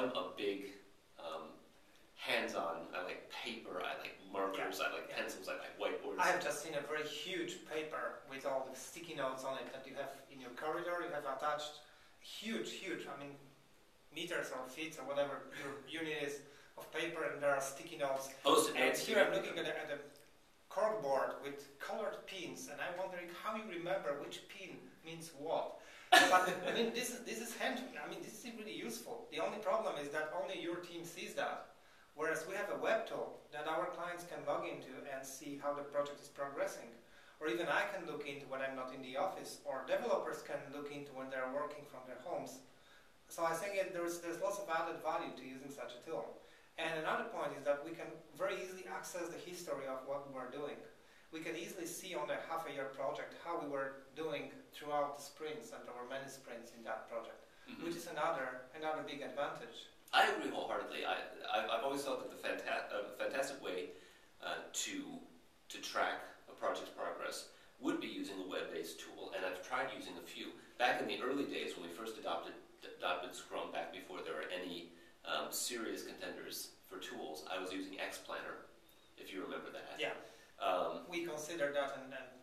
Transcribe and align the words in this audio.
I'm 0.00 0.16
a 0.16 0.28
big 0.36 0.72
um, 1.18 1.52
hands-on. 2.16 2.88
I 2.96 3.04
like 3.04 3.30
paper. 3.44 3.82
I 3.84 4.00
like 4.00 4.16
markers. 4.32 4.80
Yeah. 4.80 4.88
I 4.88 4.92
like 4.96 5.06
Yeah. 5.10 5.16
pencils. 5.20 5.48
I 5.48 5.56
like 5.60 5.74
whiteboards. 5.78 6.18
I 6.18 6.28
have 6.28 6.42
just 6.42 6.62
seen 6.64 6.74
a 6.74 6.80
very 6.80 7.06
huge 7.06 7.66
paper 7.68 8.20
with 8.30 8.46
all 8.46 8.66
the 8.70 8.78
sticky 8.78 9.14
notes 9.14 9.44
on 9.44 9.58
it 9.58 9.70
that 9.72 9.86
you 9.86 9.94
have 9.96 10.12
in 10.32 10.40
your 10.40 10.50
corridor. 10.50 11.04
You 11.06 11.12
have 11.12 11.24
attached 11.36 11.80
huge, 12.20 12.72
huge. 12.72 13.02
I 13.12 13.18
mean, 13.20 13.34
meters 14.14 14.48
or 14.56 14.66
feet 14.68 14.96
or 14.98 15.04
whatever 15.04 15.34
your 15.60 15.72
unit 16.02 16.22
is 16.22 16.40
of 16.78 16.90
paper, 16.92 17.24
and 17.24 17.42
there 17.42 17.54
are 17.54 17.60
sticky 17.60 17.98
notes. 17.98 18.30
Post-it 18.42 18.76
And 18.76 18.96
here 18.96 19.18
I'm 19.22 19.34
looking 19.34 19.58
at 19.58 19.66
a, 19.66 19.76
at 19.84 19.90
a 19.92 19.98
corkboard 20.72 21.42
with 21.44 21.78
colored 21.78 22.16
pins, 22.26 22.68
and 22.72 22.80
I'm 22.80 22.96
wondering 22.98 23.28
how 23.42 23.54
you 23.56 23.64
remember 23.68 24.16
which 24.24 24.48
pin 24.48 24.76
means 25.04 25.30
what. 25.38 25.76
But 26.10 26.50
I 26.66 26.74
mean, 26.74 26.92
this 26.94 27.10
is 27.10 27.20
this 27.20 27.40
is 27.40 27.54
hand. 27.56 27.78
I 27.78 28.08
mean, 28.10 28.22
this 28.22 28.44
is 28.44 28.50
really 28.58 28.74
useful. 28.74 29.26
The 29.30 29.38
only 29.38 29.58
problem 29.58 29.94
is 30.02 30.10
that 30.10 30.34
only 30.34 30.60
your 30.60 30.76
team 30.76 31.04
sees 31.04 31.34
that, 31.34 31.70
whereas 32.14 32.44
we 32.48 32.54
have 32.54 32.70
a 32.70 32.82
web 32.82 33.06
tool 33.06 33.38
that 33.52 33.66
our 33.66 33.86
clients 33.94 34.24
can 34.26 34.42
log 34.46 34.66
into 34.66 34.90
and 35.06 35.24
see 35.24 35.58
how 35.62 35.72
the 35.74 35.82
project 35.82 36.20
is 36.20 36.28
progressing. 36.28 36.90
Or 37.40 37.48
even 37.48 37.66
I 37.72 37.88
can 37.88 38.04
look 38.04 38.28
into 38.28 38.44
when 38.52 38.60
I'm 38.60 38.76
not 38.76 38.92
in 38.92 39.00
the 39.00 39.16
office, 39.16 39.58
or 39.64 39.86
developers 39.88 40.42
can 40.42 40.60
look 40.76 40.92
into 40.92 41.14
when 41.16 41.30
they're 41.30 41.48
working 41.54 41.88
from 41.88 42.04
their 42.06 42.20
homes. 42.20 42.60
So 43.30 43.46
I 43.46 43.54
think 43.54 43.78
it, 43.78 43.94
there's 43.94 44.18
there's 44.20 44.42
lots 44.42 44.58
of 44.58 44.68
added 44.68 45.00
value 45.00 45.32
to 45.38 45.44
using 45.46 45.70
such 45.70 45.94
a 45.94 46.00
tool. 46.04 46.26
And 46.76 46.98
another 47.00 47.30
point 47.30 47.54
is 47.58 47.64
that 47.64 47.84
we 47.84 47.92
can 47.92 48.10
very 48.36 48.58
easily 48.58 48.84
access 48.90 49.28
the 49.30 49.38
history 49.38 49.86
of 49.86 50.02
what 50.10 50.26
we're 50.34 50.50
doing. 50.50 50.76
We 51.32 51.40
can 51.40 51.54
easily 51.56 51.86
see 51.86 52.14
on 52.14 52.28
a 52.30 52.38
half 52.50 52.66
a 52.68 52.72
year 52.72 52.90
project 52.96 53.34
how 53.44 53.60
we 53.62 53.68
were 53.68 54.02
doing 54.16 54.50
throughout 54.72 55.16
the 55.16 55.22
sprints, 55.22 55.70
and 55.70 55.80
there 55.86 55.94
were 55.94 56.08
many 56.08 56.28
sprints 56.28 56.72
in 56.76 56.82
that 56.84 57.08
project, 57.08 57.38
Mhm. 57.68 57.84
which 57.84 57.94
is 57.96 58.06
another 58.08 58.62
another 58.74 59.02
big 59.02 59.22
advantage. 59.22 59.86
I 60.12 60.26
agree 60.26 60.50
wholeheartedly. 60.50 61.04
I, 61.06 61.16
I've, 61.54 61.70
I've 61.70 61.84
always 61.84 62.02
thought 62.02 62.18
that 62.22 62.30
the 62.34 62.48
fanta- 62.48 62.90
a 62.92 63.04
fantastic 63.16 63.62
way 63.62 63.90
uh, 64.42 64.56
to 64.72 65.20
to 65.68 65.80
track 65.80 66.18
a 66.48 66.52
project's 66.52 66.90
progress 66.90 67.48
would 67.78 68.00
be 68.00 68.08
using 68.08 68.38
a 68.40 68.46
web-based 68.48 68.98
tool, 69.00 69.32
and 69.36 69.46
I've 69.46 69.62
tried 69.66 69.88
using 69.96 70.18
a 70.18 70.22
few. 70.26 70.52
Back 70.78 71.00
in 71.00 71.06
the 71.06 71.22
early 71.22 71.44
days 71.44 71.76
when 71.76 71.88
we 71.88 71.94
first 71.94 72.18
adopted 72.18 72.54
adopted 72.96 73.34
Scrum, 73.36 73.70
back 73.70 73.92
before 73.92 74.20
there 74.22 74.34
were 74.34 74.48
any 74.50 74.90
um, 75.24 75.52
serious 75.52 76.02
contenders 76.04 76.70
for 76.88 76.98
tools, 76.98 77.44
I 77.48 77.58
was 77.60 77.72
using 77.72 77.94
XPlanner, 77.98 78.56
if 79.16 79.32
you 79.32 79.42
remember 79.42 79.70
that. 79.70 79.94
Yeah, 79.98 80.12
Um, 80.60 81.08
we 81.08 81.24
considered 81.24 81.74
that, 81.74 81.96
and, 82.04 82.12
and 82.12 82.40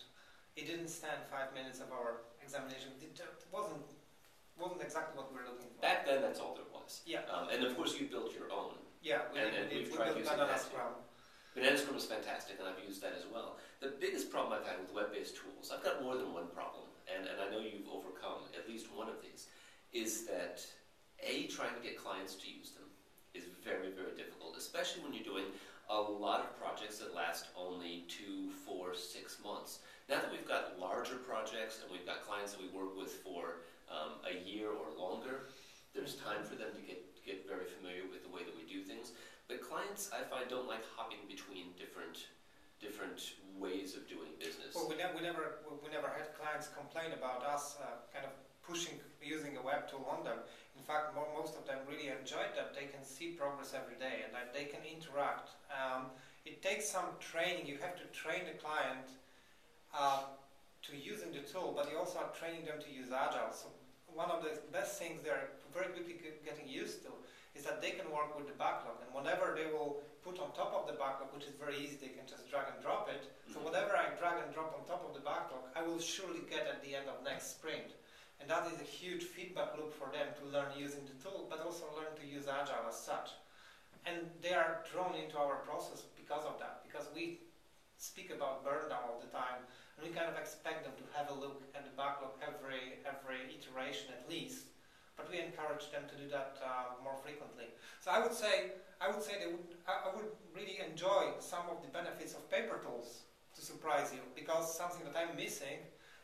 it 0.57 0.65
didn't 0.65 0.89
stand 0.89 1.21
five 1.29 1.53
minutes 1.53 1.79
of 1.79 1.91
our 1.93 2.25
examination. 2.41 2.89
It 3.01 3.13
wasn't 3.53 3.81
wasn't 4.57 4.81
exactly 4.81 5.13
what 5.13 5.29
we 5.29 5.37
were 5.37 5.45
looking 5.45 5.69
for. 5.69 5.81
back 5.85 6.01
then, 6.09 6.17
that's 6.25 6.39
all 6.41 6.57
there 6.57 6.65
was. 6.73 7.05
yeah, 7.05 7.21
Um, 7.29 7.45
and 7.53 7.61
of 7.61 7.77
course, 7.77 7.93
you 7.93 8.07
built 8.09 8.33
your 8.33 8.49
own. 8.51 8.73
yeah, 9.05 9.29
we, 9.31 9.37
and- 9.37 9.51
did- 9.53 9.61
and 9.61 9.69
we, 9.69 9.77
we've 9.85 9.93
tried 9.93 10.17
using 10.17 10.33
that 10.33 10.49
too. 10.57 10.73
Scrum. 10.73 10.93
Banana 11.53 11.77
Scrum 11.77 11.95
is 11.97 12.05
fantastic, 12.05 12.57
and 12.57 12.65
I've 12.67 12.81
used 12.81 13.01
that 13.05 13.13
as 13.13 13.25
well. 13.31 13.57
The 13.81 13.93
biggest 14.01 14.31
problem 14.33 14.57
I've 14.57 14.65
had 14.65 14.81
with 14.81 14.93
web-based 14.93 15.37
tools, 15.37 15.69
I've 15.73 15.83
got 15.85 16.01
more 16.01 16.17
than 16.17 16.33
one 16.33 16.47
problem, 16.53 16.89
and, 17.05 17.29
and 17.29 17.37
I 17.37 17.49
know 17.53 17.61
you've 17.61 17.85
overcome 17.89 18.49
at 18.57 18.65
least 18.69 18.89
one 18.93 19.09
of 19.09 19.21
these, 19.21 19.45
is 19.93 20.25
that 20.25 20.65
A, 21.21 21.45
trying 21.53 21.73
to 21.77 21.81
get 21.85 21.97
clients 21.97 22.33
to 22.41 22.49
use 22.49 22.71
them 22.73 22.89
is 23.37 23.45
very, 23.63 23.89
very 23.93 24.17
difficult, 24.17 24.57
especially 24.57 25.01
when 25.05 25.13
you're 25.13 25.23
doing 25.25 25.45
a 25.89 25.99
lot 25.99 26.41
of 26.41 26.59
projects 26.59 26.99
that 26.99 27.15
last 27.15 27.47
only 27.55 28.05
two, 28.07 28.51
four, 28.65 28.93
six 28.93 29.37
months. 29.43 29.79
Now 30.09 30.19
that 30.19 30.31
we've 30.31 30.47
got 30.47 30.79
larger 30.79 31.15
projects 31.15 31.79
and 31.81 31.91
we've 31.91 32.05
got 32.05 32.27
clients 32.27 32.53
that 32.53 32.61
we 32.61 32.67
work 32.69 32.95
with 32.97 33.11
for 33.23 33.63
um, 33.87 34.19
a 34.27 34.35
year 34.47 34.67
or 34.67 34.91
longer, 34.99 35.47
there's 35.95 36.15
time 36.15 36.43
for 36.43 36.55
them 36.55 36.71
to 36.75 36.81
get, 36.83 36.99
get 37.25 37.47
very 37.47 37.65
familiar 37.65 38.03
with 38.11 38.23
the 38.23 38.31
way 38.31 38.43
that 38.43 38.55
we 38.55 38.67
do 38.67 38.83
things. 38.83 39.11
But 39.47 39.63
clients, 39.63 40.11
I 40.11 40.27
find, 40.27 40.49
don't 40.51 40.67
like 40.67 40.83
hopping 40.95 41.23
between 41.27 41.71
different 41.79 42.27
different 42.77 43.33
ways 43.57 43.97
of 43.97 44.05
doing 44.05 44.29
business. 44.37 44.77
Well, 44.77 44.85
we, 44.85 45.01
ne- 45.01 45.09
we 45.15 45.21
never 45.25 45.65
we, 45.81 45.89
never 45.89 46.13
had 46.13 46.29
clients 46.37 46.69
complain 46.69 47.09
about 47.17 47.41
us 47.41 47.77
uh, 47.81 48.05
kind 48.13 48.25
of 48.25 48.37
pushing 48.67 48.99
using 49.23 49.57
a 49.57 49.61
web 49.63 49.89
tool 49.89 50.07
on 50.07 50.23
them. 50.23 50.39
In 50.77 50.83
fact, 50.83 51.15
mo- 51.15 51.27
most 51.35 51.55
of 51.57 51.65
them 51.67 51.79
really 51.89 52.07
enjoyed 52.07 52.55
that 52.55 52.71
they 52.75 52.87
can 52.87 53.03
see 53.03 53.35
progress 53.35 53.73
every 53.75 53.95
day 53.99 54.23
and 54.23 54.31
that 54.31 54.53
they 54.53 54.65
can 54.65 54.79
interact. 54.87 55.51
Um, 55.67 56.11
it 56.45 56.61
takes 56.61 56.87
some 56.87 57.11
training. 57.19 57.67
You 57.67 57.77
have 57.83 57.95
to 57.99 58.07
train 58.15 58.47
the 58.47 58.55
client 58.55 59.07
uh, 59.91 60.31
to 60.87 60.91
using 60.95 61.31
the 61.35 61.43
tool, 61.43 61.73
but 61.75 61.91
you 61.91 61.97
also 61.97 62.19
are 62.19 62.31
training 62.31 62.63
them 62.63 62.79
to 62.79 62.89
use 62.91 63.11
Agile. 63.11 63.51
So 63.51 63.67
one 64.13 64.31
of 64.31 64.43
the 64.43 64.55
best 64.71 64.95
things 64.99 65.19
they're 65.23 65.51
very 65.73 65.91
quickly 65.91 66.15
getting 66.45 66.67
used 66.67 67.03
to 67.03 67.11
is 67.51 67.65
that 67.65 67.81
they 67.81 67.91
can 67.91 68.07
work 68.13 68.31
with 68.37 68.47
the 68.47 68.53
backlog, 68.55 69.01
and 69.03 69.09
whatever 69.11 69.57
they 69.57 69.65
will 69.65 69.97
put 70.23 70.39
on 70.39 70.53
top 70.53 70.71
of 70.77 70.85
the 70.87 70.93
backlog, 70.93 71.33
which 71.33 71.49
is 71.49 71.55
very 71.59 71.75
easy, 71.75 71.97
they 71.99 72.13
can 72.15 72.23
just 72.29 72.47
drag 72.47 72.69
and 72.71 72.79
drop 72.85 73.09
it. 73.09 73.27
So 73.51 73.59
Mhm. 73.59 73.63
whatever 73.67 73.97
I 73.97 74.13
drag 74.15 74.43
and 74.45 74.53
drop 74.53 74.71
on 74.77 74.85
top 74.85 75.03
of 75.03 75.13
the 75.17 75.19
backlog, 75.25 75.65
I 75.75 75.81
will 75.81 75.99
surely 75.99 76.41
get 76.47 76.67
at 76.67 76.79
the 76.83 76.95
end 76.95 77.09
of 77.09 77.23
next 77.23 77.57
sprint. 77.57 77.91
And 78.39 78.49
that 78.49 78.67
is 78.71 78.79
a 78.79 78.85
huge 78.85 79.23
feedback 79.23 79.75
loop 79.77 79.93
for 79.93 80.07
them 80.13 80.27
to 80.39 80.43
learn 80.53 80.71
using 80.77 81.01
the 81.05 81.17
tool, 81.21 81.47
but 81.49 81.59
also 81.59 81.85
learn 81.97 82.13
to 82.21 82.25
use 82.25 82.45
Agile 82.47 82.87
as 82.87 82.97
such. 82.97 83.31
And 84.05 84.29
they 84.41 84.53
are 84.53 84.85
drawn 84.91 85.15
into 85.15 85.37
our 85.37 85.57
process 85.67 86.05
because 86.15 86.45
of 86.45 86.59
that, 86.59 86.85
because 86.85 87.09
we 87.13 87.39
speak 87.97 88.29
about 88.29 88.63
burn 88.63 88.87
down 88.89 89.03
all 89.09 89.19
the 89.19 89.31
time, 89.33 89.65
and 89.97 90.05
we 90.05 90.13
kind 90.13 90.29
of 90.29 90.37
expect 90.37 90.85
them 90.85 90.93
to 90.95 91.05
have 91.17 91.29
a 91.29 91.35
look 91.35 91.65
at 91.75 91.83
the 91.83 91.93
backlog 91.97 92.37
every 92.39 93.01
every 93.03 93.49
iteration 93.51 94.13
at 94.13 94.29
least. 94.29 94.69
But 95.17 95.33
we 95.33 95.41
encourage 95.41 95.89
them 95.89 96.05
to 96.05 96.15
do 96.15 96.29
that 96.29 96.61
uh, 96.61 97.01
more 97.03 97.17
frequently. 97.17 97.73
So 97.99 98.11
I 98.13 98.21
would 98.21 98.33
say 98.33 98.77
I 99.01 99.09
would 99.09 99.21
say 99.21 99.41
they 99.41 99.49
would 99.49 99.75
I, 99.89 100.07
I 100.07 100.15
would 100.15 100.29
really 100.53 100.77
enjoy 100.79 101.33
some 101.39 101.65
of 101.73 101.81
the 101.81 101.89
benefits 101.89 102.37
of 102.37 102.45
paper 102.53 102.79
tools 102.85 103.25
to 103.57 103.61
surprise 103.65 104.13
you 104.13 104.21
because 104.35 104.69
something 104.77 105.01
that 105.09 105.17
I'm 105.17 105.35
missing 105.35 105.81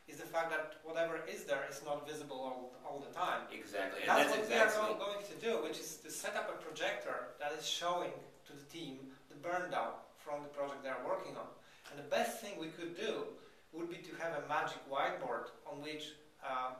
is 0.07 0.17
the 0.17 0.27
fact 0.27 0.49
that 0.51 0.75
whatever 0.83 1.21
is 1.31 1.43
there 1.45 1.63
is 1.69 1.81
not 1.85 2.07
visible 2.07 2.35
all, 2.35 2.75
all 2.85 2.99
the 2.99 3.13
time. 3.15 3.47
Exactly, 3.51 4.01
and 4.01 4.09
That's, 4.09 4.35
that's, 4.35 4.37
what 4.37 4.49
we 4.49 4.55
are 4.55 4.65
exactly. 4.67 4.99
going 4.99 5.21
to 5.23 5.35
do, 5.39 5.63
which 5.63 5.79
is 5.79 5.97
to 6.03 6.11
set 6.11 6.35
up 6.35 6.49
a 6.51 6.57
projector 6.61 7.31
that 7.39 7.53
is 7.57 7.65
showing 7.65 8.11
to 8.47 8.51
the 8.53 8.65
team 8.67 8.99
the 9.29 9.35
burn 9.35 9.71
down 9.71 9.95
from 10.19 10.43
the 10.43 10.49
project 10.49 10.83
they 10.83 10.89
are 10.89 11.05
working 11.07 11.35
on. 11.35 11.47
And 11.89 11.99
the 11.99 12.09
best 12.09 12.41
thing 12.41 12.59
we 12.59 12.67
could 12.67 12.95
do 12.95 13.31
would 13.71 13.89
be 13.89 13.97
to 13.97 14.11
have 14.19 14.43
a 14.43 14.47
magic 14.47 14.79
whiteboard 14.91 15.49
on 15.65 15.81
which 15.81 16.13
uh, 16.43 16.75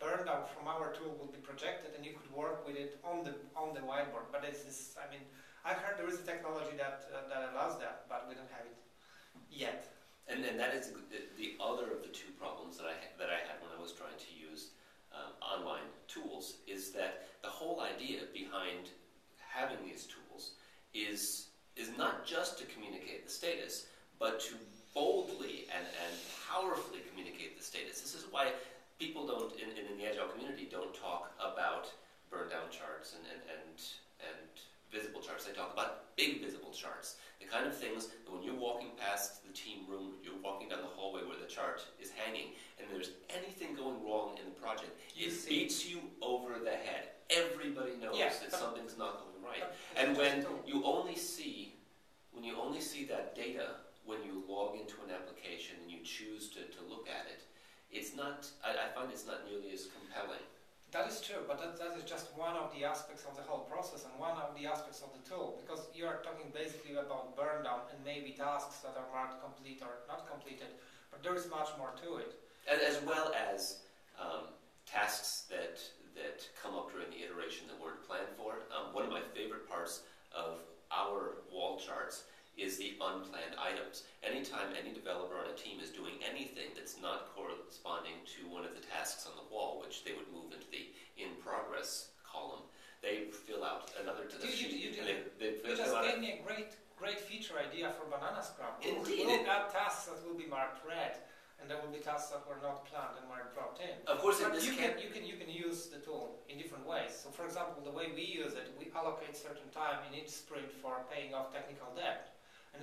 burn 0.00 0.26
down 0.26 0.42
from 0.50 0.66
our 0.66 0.92
tool 0.92 1.14
would 1.20 1.32
be 1.32 1.38
projected, 1.38 1.94
and 1.96 2.04
you 2.04 2.12
could 2.12 2.32
work 2.34 2.66
with 2.66 2.76
it 2.76 2.98
on 3.04 3.22
the 3.22 3.34
on 3.54 3.74
the 3.74 3.80
whiteboard. 3.80 4.26
But 4.32 4.44
it's 4.44 4.62
this, 4.64 4.96
I 4.98 5.06
mean, 5.12 5.22
I've 5.64 5.78
heard 5.78 5.98
there 5.98 6.08
is 6.08 6.18
a 6.18 6.26
technology 6.26 6.74
that 6.76 7.06
uh, 7.14 7.28
that 7.30 7.52
allows 7.52 7.78
that, 7.78 8.06
but 8.08 8.26
we 8.28 8.34
don't 8.34 8.50
have 8.50 8.66
it 8.66 8.76
yet. 9.50 9.86
And 10.28 10.44
and 10.44 10.58
that 10.58 10.74
is 10.74 10.92
the, 11.10 11.20
the 11.36 11.56
other 11.62 11.90
of 11.90 12.02
the 12.02 12.12
two 12.12 12.30
problems 12.38 12.76
that 12.78 12.86
I 12.86 12.96
that 13.18 13.28
I 13.28 13.40
had 13.46 13.60
when 13.60 13.70
I 13.76 13.80
was 13.80 13.92
trying 13.92 14.18
to 14.18 14.30
use 14.32 14.70
um, 15.12 15.32
online 15.42 15.88
tools 16.08 16.58
is 16.66 16.92
that 16.92 17.28
the 17.42 17.48
whole 17.48 17.80
idea 17.80 18.20
behind 18.32 18.90
having 19.36 19.84
these 19.84 20.06
tools 20.06 20.52
is 20.94 21.48
is 21.76 21.90
not 21.96 22.26
just 22.26 22.58
to 22.58 22.64
communicate 22.66 23.24
the 23.26 23.32
status, 23.32 23.86
but 24.18 24.40
to 24.40 24.54
boldly 24.94 25.64
and, 25.72 25.86
and 26.04 26.12
powerfully 26.48 27.00
communicate 27.08 27.56
the 27.56 27.64
status. 27.64 28.00
This 28.00 28.14
is 28.14 28.26
why 28.30 28.52
people 28.98 29.26
don't 29.26 29.52
in, 29.56 29.72
in, 29.72 29.96
the 29.96 30.04
agile 30.04 30.28
community 30.28 30.68
don't 30.70 30.94
talk 30.94 31.32
about 31.40 31.90
burn 32.30 32.48
down 32.50 32.68
charts 32.70 33.16
and, 33.16 33.24
and, 33.32 33.40
and, 33.48 33.76
and 34.20 34.48
visible 34.92 35.20
charts. 35.20 35.44
They 35.44 35.52
talk 35.52 35.72
about 35.72 36.14
big 36.16 36.44
visible 36.44 36.72
charts. 36.72 37.16
The 37.42 37.48
kind 37.50 37.66
of 37.66 37.76
things 37.76 38.06
that 38.06 38.32
when 38.32 38.42
you're 38.42 38.54
walking 38.54 38.90
past 38.96 39.44
the 39.46 39.52
team 39.52 39.80
room, 39.88 40.12
you're 40.22 40.38
walking 40.42 40.68
down 40.68 40.80
the 40.80 40.86
hallway 40.94 41.22
where 41.26 41.36
the 41.38 41.46
chart 41.50 41.82
is 42.00 42.10
hanging, 42.10 42.52
and 42.78 42.88
there's 42.90 43.10
anything 43.28 43.74
going 43.74 44.02
wrong 44.04 44.38
in 44.38 44.44
the 44.46 44.58
project, 44.60 44.90
You 45.14 45.26
it 45.26 45.32
see. 45.32 45.50
beats 45.50 45.88
you 45.88 45.98
over 46.22 46.58
the 46.62 46.70
head. 46.70 47.10
Everybody 47.30 47.92
knows 48.00 48.16
Yeah, 48.18 48.28
that 48.28 48.52
something's 48.52 48.96
not 48.96 49.20
going 49.20 49.42
right. 49.44 49.64
And 49.96 50.16
when 50.16 50.46
you 50.66 50.84
only 50.84 51.16
see 51.16 51.74
when 52.32 52.44
you 52.44 52.56
only 52.58 52.80
see 52.80 53.04
that 53.06 53.34
data 53.36 53.76
when 54.06 54.22
you 54.24 54.42
log 54.48 54.74
into 54.74 54.94
an 55.04 55.10
application 55.14 55.76
and 55.82 55.90
you 55.90 55.98
choose 56.02 56.48
to, 56.48 56.60
to 56.60 56.80
look 56.88 57.06
at 57.08 57.26
it, 57.30 57.42
it's 57.90 58.16
not 58.16 58.48
I, 58.64 58.70
I 58.70 58.88
find 58.94 59.10
it's 59.12 59.26
not 59.26 59.44
nearly 59.48 59.72
as 59.72 59.88
compelling. 59.92 60.40
That 60.92 61.08
is 61.08 61.24
true, 61.24 61.40
but 61.48 61.56
that, 61.56 61.80
that 61.80 61.96
is 61.96 62.04
just 62.04 62.28
one 62.36 62.54
of 62.54 62.68
the 62.76 62.84
aspects 62.84 63.24
of 63.24 63.34
the 63.34 63.42
whole 63.48 63.64
process 63.64 64.04
and 64.04 64.12
one 64.20 64.36
of 64.36 64.52
the 64.52 64.68
aspects 64.68 65.00
of 65.00 65.08
the 65.16 65.24
tool 65.24 65.56
because 65.64 65.88
you 65.96 66.04
are 66.04 66.20
talking 66.20 66.52
basically 66.52 67.00
about 67.00 67.34
burn 67.34 67.64
down 67.64 67.88
and 67.88 67.96
maybe 68.04 68.36
tasks 68.36 68.84
that 68.84 68.92
are 69.00 69.08
marked 69.08 69.40
complete 69.40 69.80
or 69.80 70.04
not 70.06 70.28
completed, 70.28 70.76
but 71.10 71.24
there 71.24 71.34
is 71.34 71.48
much 71.48 71.72
more 71.80 71.96
to 72.04 72.20
it. 72.20 72.36
As 72.68 73.00
well 73.08 73.32
as 73.32 73.80
um, 74.20 74.52
tasks 74.84 75.48
that 75.48 75.80
that 76.12 76.44
come 76.60 76.76
up 76.76 76.92
during 76.92 77.08
the 77.08 77.24
iteration 77.24 77.64
that 77.72 77.80
weren't 77.80 78.04
planned 78.04 78.28
for. 78.36 78.60
Um, 78.68 78.92
one 78.92 79.08
of 79.08 79.10
my 79.10 79.24
favorite 79.32 79.64
parts 79.64 80.04
of 80.28 80.60
our 80.92 81.40
wall 81.50 81.80
charts 81.80 82.24
is 82.62 82.78
the 82.78 82.94
unplanned 83.02 83.58
items. 83.58 84.04
Anytime 84.22 84.70
any 84.78 84.94
developer 84.94 85.34
on 85.34 85.50
a 85.50 85.56
team 85.58 85.82
is 85.82 85.90
doing 85.90 86.14
anything 86.22 86.70
that's 86.78 86.96
not 87.02 87.34
corresponding 87.34 88.22
to 88.38 88.46
one 88.48 88.64
of 88.64 88.72
the 88.78 88.84
tasks 88.86 89.26
on 89.26 89.34
the 89.34 89.46
wall, 89.52 89.82
which 89.82 90.04
they 90.04 90.12
would 90.14 90.30
move 90.30 90.54
into 90.54 90.70
the 90.70 90.94
in 91.18 91.34
progress 91.42 92.14
column. 92.22 92.62
They 93.02 93.26
fill 93.34 93.64
out 93.64 93.90
another 94.00 94.30
You- 94.30 94.46
you- 94.46 94.54
sheet, 94.54 94.70
you- 94.78 95.02
and 95.02 95.26
they, 95.38 95.58
they 95.58 95.70
You 95.70 95.76
just 95.76 95.90
gave 96.02 96.18
me 96.22 96.38
a 96.38 96.42
great, 96.46 96.70
great 96.96 97.18
feature 97.18 97.58
idea 97.58 97.90
for 97.90 98.06
Banana 98.06 98.42
Scrum. 98.42 98.78
Indeed. 98.80 99.26
We'll 99.26 99.50
add 99.50 99.70
tasks 99.70 100.06
that 100.06 100.22
will 100.24 100.38
be 100.38 100.46
marked 100.46 100.86
red, 100.86 101.18
and 101.58 101.68
there 101.68 101.82
will 101.82 101.90
be 101.90 101.98
tasks 101.98 102.30
that 102.30 102.46
were 102.46 102.62
not 102.62 102.86
planned 102.86 103.18
and 103.18 103.28
were 103.28 103.50
dropped 103.52 103.80
in. 103.82 104.06
Of 104.06 104.20
course, 104.20 104.40
But 104.40 104.62
you 104.62 104.72
can, 104.78 104.98
you 105.02 105.10
can 105.10 105.26
you 105.26 105.34
can 105.36 105.50
use 105.50 105.88
the 105.88 105.98
tool 105.98 106.38
in 106.48 106.58
different 106.58 106.86
ways. 106.86 107.10
So, 107.18 107.30
for 107.30 107.44
example, 107.44 107.82
the 107.82 107.90
way 107.90 108.12
we 108.14 108.22
use 108.22 108.54
it, 108.54 108.70
we 108.78 108.86
allocate 108.94 109.36
certain 109.36 109.68
time 109.74 109.98
in 110.06 110.14
each 110.14 110.30
sprint 110.30 110.70
for 110.80 111.02
paying 111.10 111.34
off 111.34 111.52
technical 111.52 111.92
debt, 111.96 112.31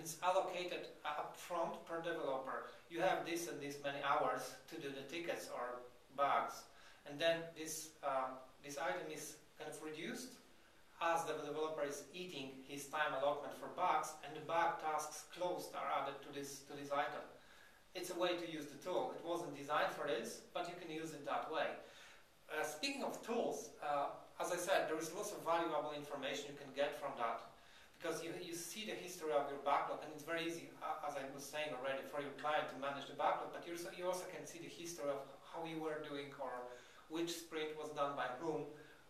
it's 0.09 0.17
allocated 0.23 0.89
up 1.05 1.37
front 1.37 1.77
per 1.85 2.01
developer. 2.01 2.65
You 2.89 3.01
have 3.01 3.25
this 3.29 3.47
and 3.47 3.61
this 3.61 3.77
many 3.83 4.01
hours 4.01 4.41
to 4.73 4.75
do 4.81 4.89
the 4.89 5.05
tickets 5.05 5.49
or 5.53 5.85
bugs, 6.17 6.65
and 7.05 7.19
then 7.19 7.45
this 7.55 7.89
uh, 8.03 8.33
this 8.65 8.77
item 8.77 9.05
is 9.13 9.37
kind 9.59 9.69
of 9.69 9.77
reduced 9.85 10.33
as 10.99 11.23
the 11.25 11.33
developer 11.45 11.85
is 11.85 12.03
eating 12.11 12.49
his 12.67 12.85
time 12.87 13.13
allotment 13.21 13.53
for 13.61 13.69
bugs, 13.77 14.17
and 14.25 14.35
the 14.35 14.41
bug 14.49 14.81
tasks 14.81 15.29
closed 15.37 15.69
are 15.77 15.85
added 16.01 16.17
to 16.25 16.33
this 16.33 16.65
to 16.65 16.73
this 16.73 16.89
item. 16.91 17.21
It's 17.93 18.09
a 18.09 18.17
way 18.17 18.33
to 18.33 18.45
use 18.49 18.65
the 18.65 18.81
tool. 18.81 19.13
It 19.13 19.21
wasn't 19.21 19.55
designed 19.55 19.93
for 19.93 20.07
this, 20.07 20.41
but 20.55 20.65
you 20.69 20.75
can 20.81 20.89
use 20.89 21.11
it 21.13 21.23
that 21.25 21.53
way. 21.53 21.69
Uh, 22.49 22.65
speaking 22.65 23.03
of 23.03 23.21
tools, 23.21 23.69
uh, 23.85 24.09
as 24.41 24.51
I 24.51 24.57
said, 24.57 24.89
there 24.89 24.97
is 24.97 25.13
lots 25.13 25.31
of 25.33 25.45
valuable 25.45 25.93
information 25.95 26.49
you 26.49 26.57
can 26.57 26.73
get 26.73 26.97
from 26.97 27.13
that 27.21 27.48
because 27.99 28.23
you, 28.23 28.31
you 28.39 28.55
see 28.55 28.87
the 28.87 28.95
history 28.95 29.35
of 29.35 29.51
your 29.51 29.59
backlog, 29.67 29.99
and 30.07 30.09
it's 30.15 30.23
very 30.23 30.47
easy, 30.47 30.71
as 31.03 31.19
I 31.19 31.27
was 31.35 31.43
saying 31.43 31.75
already, 31.75 31.99
for 32.07 32.23
your 32.23 32.31
client 32.39 32.71
to 32.71 32.79
manage 32.79 33.11
the 33.11 33.19
backlog, 33.19 33.51
but 33.51 33.67
you 33.67 33.75
also, 33.75 33.91
you 33.91 34.07
also 34.07 34.23
can 34.31 34.47
see 34.47 34.63
the 34.63 34.71
history 34.71 35.11
of 35.11 35.27
how 35.43 35.67
you 35.67 35.83
were 35.83 35.99
doing 36.07 36.31
or 36.39 36.71
which 37.11 37.43
sprint 37.43 37.75
was 37.75 37.91
done 37.91 38.15
by 38.15 38.31
whom 38.39 38.63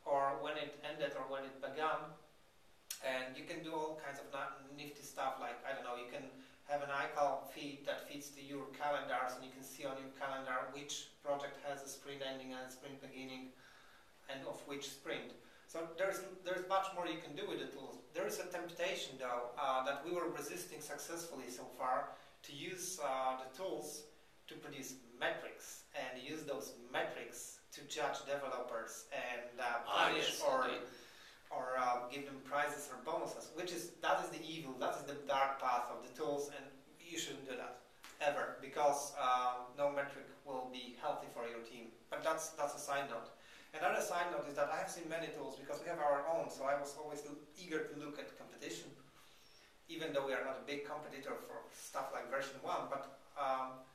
or 0.10 0.42
when 0.42 0.58
it 0.58 0.82
ended 0.82 1.14
or 1.14 1.30
when 1.30 1.46
it 1.46 1.54
began. 1.62 2.02
And 3.06 3.38
you 3.38 3.46
can 3.46 3.62
do 3.62 3.78
all 3.78 4.02
kinds 4.02 4.18
of 4.18 4.28
nifty 4.74 5.06
stuff 5.06 5.38
like, 5.38 5.62
I 5.64 5.78
don't 5.78 5.86
know, 5.86 5.96
you 5.96 6.10
can 6.10 6.26
have 6.66 6.82
an 6.82 6.90
iCal 6.90 7.46
feed 7.54 7.86
that 7.86 8.10
feeds 8.10 8.34
to 8.34 8.42
your 8.42 8.66
calendars 8.74 9.38
and 9.38 9.46
you 9.46 9.54
can 9.54 9.64
see 9.64 9.86
on 9.86 10.02
your 10.02 10.12
calendar 10.18 10.70
which 10.74 11.14
project 11.22 11.62
has 11.64 11.86
a 11.86 11.90
sprint 11.90 12.26
ending 12.26 12.58
and 12.58 12.66
a 12.66 12.72
sprint 12.72 12.98
beginning 13.02 13.54
and 14.30 14.42
of 14.50 14.58
which 14.66 14.90
sprint. 14.90 15.38
So 15.70 15.86
there's, 16.00 16.22
there's 16.44 16.68
much 16.68 16.88
more 16.96 17.06
you 17.06 17.22
can 17.22 17.36
do 17.38 17.46
with 17.48 17.60
the 17.62 17.68
tools. 17.70 17.98
There 18.16 18.26
is 18.26 18.40
a 18.40 18.48
temptation 18.50 19.14
though 19.20 19.54
uh, 19.54 19.86
that 19.86 20.02
we 20.04 20.12
were 20.12 20.28
resisting 20.36 20.82
successfully 20.82 21.46
so 21.48 21.62
far 21.78 22.10
to 22.42 22.52
use 22.54 23.00
uh, 23.06 23.38
the 23.38 23.50
tools 23.56 24.02
to 24.48 24.56
produce 24.56 24.96
metrics 25.20 25.84
and 25.94 26.18
use 26.24 26.42
those 26.42 26.74
metrics 26.92 27.60
to 27.74 27.82
judge 27.82 28.18
developers 28.26 29.06
and 29.14 29.46
uh, 29.62 29.86
Ah, 29.88 30.10
punish 30.10 30.42
yes, 30.42 30.42
or 30.42 30.66
indeed. 30.66 30.82
or 31.52 31.78
uh, 31.78 32.10
give 32.12 32.26
them 32.26 32.42
prizes 32.50 32.90
or 32.90 32.98
bonuses, 33.06 33.50
which 33.54 33.72
is 33.72 33.92
that 34.02 34.18
is 34.26 34.30
the 34.34 34.42
evil, 34.42 34.74
that 34.80 34.96
is 34.98 35.04
the 35.06 35.22
dark 35.30 35.62
path 35.62 35.86
of 35.94 36.02
the 36.02 36.10
tools, 36.18 36.50
and 36.58 36.66
you 37.00 37.20
shouldn't 37.20 37.46
do 37.48 37.56
that 37.56 37.78
ever 38.26 38.58
because 38.60 39.14
uh, 39.22 39.54
no 39.78 39.92
metric 39.92 40.26
will 40.46 40.68
be 40.74 40.98
healthy 41.00 41.28
for 41.32 41.46
your 41.48 41.62
team. 41.62 41.94
But 42.10 42.24
that's 42.24 42.50
that's 42.58 42.74
a 42.74 42.80
side 42.80 43.06
note. 43.14 43.30
Another 43.74 44.02
side 44.02 44.32
note 44.32 44.50
is 44.50 44.56
that 44.56 44.70
I 44.74 44.78
have 44.78 44.90
seen 44.90 45.08
many 45.10 45.28
tools 45.28 45.56
because 45.56 45.82
we 45.82 45.90
have 45.90 46.00
our 46.00 46.26
own, 46.26 46.50
so 46.50 46.66
I 46.66 46.80
was 46.80 46.96
always 46.98 47.22
eager 47.58 47.86
to 47.86 47.94
look 48.00 48.18
at 48.18 48.34
competition, 48.38 48.90
even 49.88 50.12
though 50.12 50.26
we 50.26 50.34
are 50.34 50.44
not 50.44 50.62
a 50.64 50.66
big 50.66 50.86
competitor 50.86 51.38
for 51.46 51.62
stuff 51.72 52.10
like 52.12 52.32
VersionOne. 52.34 52.90
But 52.90 53.20
um, 53.38 53.86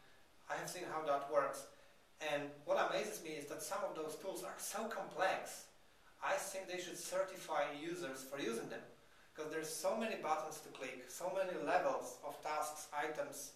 I 0.49 0.55
have 0.55 0.71
seen 0.71 0.85
how 0.87 1.03
that 1.07 1.27
works, 1.33 1.67
and 2.23 2.45
what 2.65 2.79
amazes 2.79 3.23
me 3.25 3.31
is 3.31 3.47
that 3.47 3.63
some 3.63 3.83
of 3.83 3.97
those 3.97 4.15
tools 4.17 4.45
are 4.45 4.55
so 4.59 4.87
complex 4.87 5.67
I 6.25 6.37
think 6.41 6.69
they 6.69 6.81
should 6.81 6.97
certify 6.97 7.69
users 7.77 8.25
for 8.25 8.41
using 8.41 8.69
them 8.73 8.81
because 9.35 9.53
there's 9.53 9.69
so 9.69 9.95
many 9.95 10.17
buttons 10.17 10.59
to 10.65 10.71
click, 10.73 11.05
so 11.09 11.31
many 11.37 11.53
levels 11.67 12.17
of 12.25 12.41
tasks, 12.43 12.89
items, 12.97 13.53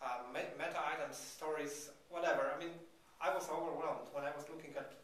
uh, 0.00 0.22
meta 0.32 0.78
items, 0.78 1.16
stories, 1.16 1.90
whatever. 2.10 2.52
I 2.54 2.60
mean, 2.60 2.74
I 3.20 3.34
was 3.34 3.48
overwhelmed 3.50 4.06
when 4.12 4.22
I 4.22 4.30
was 4.30 4.46
looking 4.48 4.78
at 4.78 4.94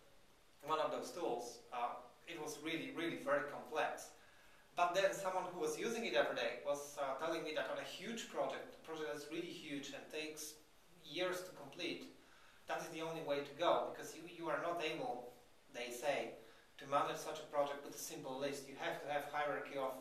one 0.67 0.79
of 0.79 0.91
those 0.91 1.11
tools. 1.11 1.59
Uh, 1.73 2.01
it 2.29 2.41
was 2.41 2.59
really, 2.65 2.93
really 2.97 3.19
very 3.25 3.51
complex. 3.51 4.11
But 4.77 4.95
then 4.95 5.13
someone 5.13 5.45
who 5.53 5.61
was 5.61 5.79
using 5.79 6.05
it 6.05 6.15
every 6.15 6.37
day 6.37 6.63
was 6.65 6.97
uh, 6.97 7.19
telling 7.25 7.43
me 7.43 7.53
that 7.57 7.69
on 7.71 7.79
a 7.79 7.87
huge 7.87 8.31
project, 8.31 8.77
a 8.81 8.87
project 8.87 9.09
that's 9.13 9.27
really 9.31 9.51
huge 9.51 9.89
and 9.89 10.03
takes 10.13 10.55
years 11.05 11.43
to 11.43 11.51
complete, 11.59 12.15
that 12.69 12.81
is 12.81 12.89
the 12.89 13.03
only 13.03 13.23
way 13.23 13.41
to 13.41 13.55
go 13.59 13.91
because 13.93 14.15
you, 14.15 14.23
you 14.31 14.49
are 14.49 14.63
not 14.63 14.81
able, 14.81 15.33
they 15.75 15.91
say, 15.91 16.39
to 16.79 16.87
manage 16.87 17.19
such 17.19 17.41
a 17.41 17.47
project 17.53 17.85
with 17.85 17.95
a 17.95 17.99
simple 17.99 18.39
list. 18.39 18.69
You 18.69 18.77
have 18.79 19.03
to 19.03 19.13
have 19.13 19.25
hierarchy 19.33 19.77
of 19.77 19.93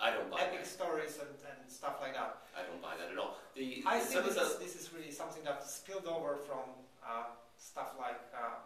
I 0.00 0.12
don't 0.12 0.30
buy 0.30 0.42
epic 0.42 0.62
that. 0.62 0.70
stories 0.70 1.18
and, 1.18 1.34
and 1.50 1.58
stuff 1.66 1.98
like 2.00 2.14
that. 2.14 2.46
I 2.54 2.62
don't 2.62 2.80
buy 2.80 2.94
that 3.00 3.10
at 3.10 3.18
all. 3.18 3.38
The, 3.56 3.82
I 3.86 3.98
think 3.98 4.24
this 4.24 4.36
is, 4.36 4.58
this 4.58 4.76
is 4.76 4.92
really 4.94 5.10
something 5.10 5.42
that 5.42 5.66
spilled 5.66 6.06
over 6.06 6.36
from 6.36 6.70
uh, 7.02 7.34
stuff 7.56 7.98
like 7.98 8.20
uh, 8.30 8.62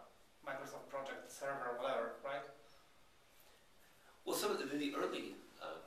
Microsoft 0.46 0.90
Project 0.90 1.30
Server 1.30 1.78
whatever, 1.78 2.18
right? 2.24 2.42
well, 4.26 4.36
some 4.38 4.50
of 4.54 4.58
the, 4.58 4.66
the 4.70 4.94
early 4.94 5.34
uh, 5.58 5.82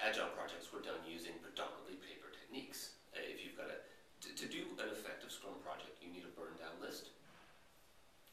agile 0.00 0.32
projects 0.32 0.72
were 0.72 0.80
done 0.80 1.00
using 1.04 1.36
predominantly 1.44 2.00
paper 2.00 2.32
techniques. 2.32 2.96
Uh, 3.12 3.20
if 3.24 3.44
you've 3.44 3.56
got 3.56 3.68
a 3.68 3.78
to, 4.24 4.28
to 4.34 4.46
do 4.50 4.66
an 4.82 4.88
effective 4.90 5.30
Scrum 5.30 5.56
project, 5.62 5.94
you 6.02 6.10
need 6.10 6.24
a 6.26 6.32
burn 6.34 6.52
down 6.58 6.74
list. 6.82 7.12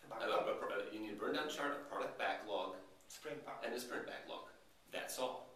Uh, 0.07 0.17
a- 0.23 0.49
a 0.49 0.55
uh, 0.55 0.87
you 0.93 0.99
need 1.03 1.13
a 1.13 1.19
burn 1.19 1.35
down 1.35 1.49
chart, 1.51 1.77
a 1.77 1.85
product 1.91 2.17
backlog, 2.17 2.75
Sprint 3.07 3.43
Pack. 3.45 3.61
and 3.65 3.73
a 3.73 3.79
sprint 3.79 4.05
backlog. 4.07 4.49
That's 4.91 5.19
all. 5.19 5.51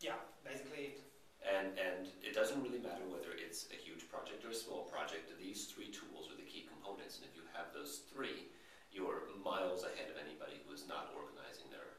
Yeah, 0.00 0.18
basically 0.44 0.94
it. 0.94 1.00
And, 1.42 1.74
and 1.74 2.06
it 2.22 2.34
doesn't 2.38 2.62
really 2.62 2.78
matter 2.78 3.02
whether 3.10 3.34
it's 3.34 3.66
a 3.74 3.78
huge 3.78 4.06
project 4.06 4.46
or 4.46 4.50
a 4.50 4.54
small 4.54 4.86
project, 4.86 5.26
these 5.42 5.66
three 5.66 5.90
tools 5.90 6.30
are 6.30 6.38
the 6.38 6.46
key 6.46 6.62
components. 6.70 7.18
And 7.18 7.26
if 7.26 7.34
you 7.34 7.42
have 7.50 7.74
those 7.74 8.06
three, 8.14 8.46
you're 8.92 9.32
miles 9.42 9.82
ahead 9.82 10.12
of 10.12 10.16
anybody 10.20 10.60
who 10.62 10.70
is 10.76 10.84
not 10.86 11.10
organizing 11.16 11.66
their, 11.72 11.98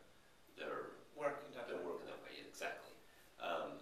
their, 0.56 0.96
Work 1.14 1.46
in 1.46 1.54
that 1.54 1.70
their 1.70 1.78
way. 1.78 1.86
work 1.86 2.02
in 2.02 2.10
that 2.10 2.22
way. 2.26 2.34
Exactly. 2.42 2.90
Um, 3.38 3.78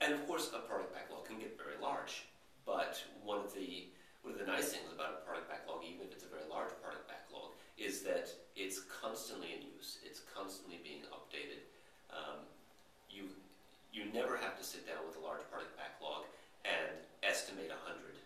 and 0.00 0.16
of 0.16 0.24
course, 0.24 0.48
a 0.56 0.64
product 0.64 0.96
backlog 0.96 1.28
can 1.28 1.36
get 1.36 1.60
very 1.60 1.76
large. 1.80 2.24
But 2.64 2.96
one 3.20 3.44
of 3.44 3.52
the 3.52 3.92
one 4.24 4.32
of 4.32 4.40
the 4.40 4.46
nice 4.48 4.72
things 4.72 4.88
about 4.88 5.20
a 5.20 5.26
product 5.26 5.50
backlog, 5.52 5.84
even 5.84 6.06
if 6.06 6.16
it's 6.16 6.24
a 6.24 6.32
very 6.32 6.46
large 6.48 6.72
product 6.80 7.10
backlog, 7.10 7.52
is 7.76 8.00
that 8.08 8.30
it's 8.56 8.80
constantly 8.88 9.52
in 9.52 9.66
use. 9.76 9.98
It's 10.00 10.22
constantly 10.32 10.80
being 10.80 11.04
updated. 11.12 11.66
Um, 12.08 12.48
you 13.12 13.28
you 13.92 14.08
never 14.16 14.40
have 14.40 14.56
to 14.56 14.64
sit 14.64 14.88
down 14.88 15.04
with 15.04 15.20
a 15.20 15.22
large 15.22 15.44
product 15.52 15.76
backlog 15.76 16.24
and 16.64 16.96
estimate 17.20 17.68
a 17.68 17.80
hundred 17.84 18.16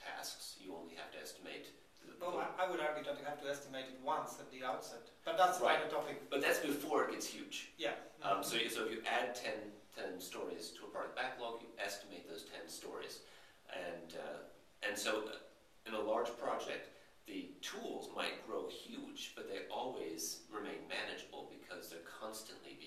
tasks. 0.00 0.56
You 0.62 0.72
only 0.72 0.96
have 0.96 1.12
to 1.12 1.20
estimate. 1.20 1.68
The, 2.22 2.28
Well, 2.30 2.38
I, 2.38 2.64
I 2.64 2.70
would 2.70 2.80
argue 2.80 3.02
that 3.04 3.18
you 3.18 3.24
have 3.26 3.42
to 3.42 3.48
estimate 3.50 3.86
it 3.90 3.98
once 4.04 4.38
at 4.38 4.50
the 4.52 4.64
outset. 4.64 5.10
But 5.24 5.36
that's 5.36 5.60
Right. 5.60 5.76
another 5.76 5.90
topic. 5.90 6.30
but 6.30 6.40
that's 6.40 6.58
before 6.60 7.04
it 7.04 7.10
gets 7.12 7.26
huge. 7.26 7.70
Yeah. 7.78 7.94
Um, 8.22 8.42
so, 8.42 8.56
you, 8.56 8.70
so 8.70 8.86
if 8.86 8.92
you 8.92 9.02
add 9.06 9.34
10, 9.34 9.52
10 9.96 10.20
stories 10.20 10.70
to 10.78 10.84
a 10.86 10.88
product 10.88 11.16
backlog, 11.16 11.60
you 11.60 11.68
estimate 11.84 12.28
those 12.28 12.44
10 12.44 12.68
stories. 12.68 13.20
And, 13.74 14.14
uh, 14.14 14.86
and 14.86 14.96
so 14.96 15.24
uh, 15.26 15.42
in 15.86 15.94
a 15.94 16.00
large 16.00 16.30
project, 16.38 16.88
the 17.26 17.50
tools 17.60 18.08
might 18.14 18.46
grow 18.46 18.68
huge, 18.68 19.32
but 19.34 19.48
they 19.48 19.66
always 19.70 20.40
remain 20.50 20.86
manageable 20.88 21.50
because 21.50 21.88
they're 21.90 22.06
constantly. 22.20 22.78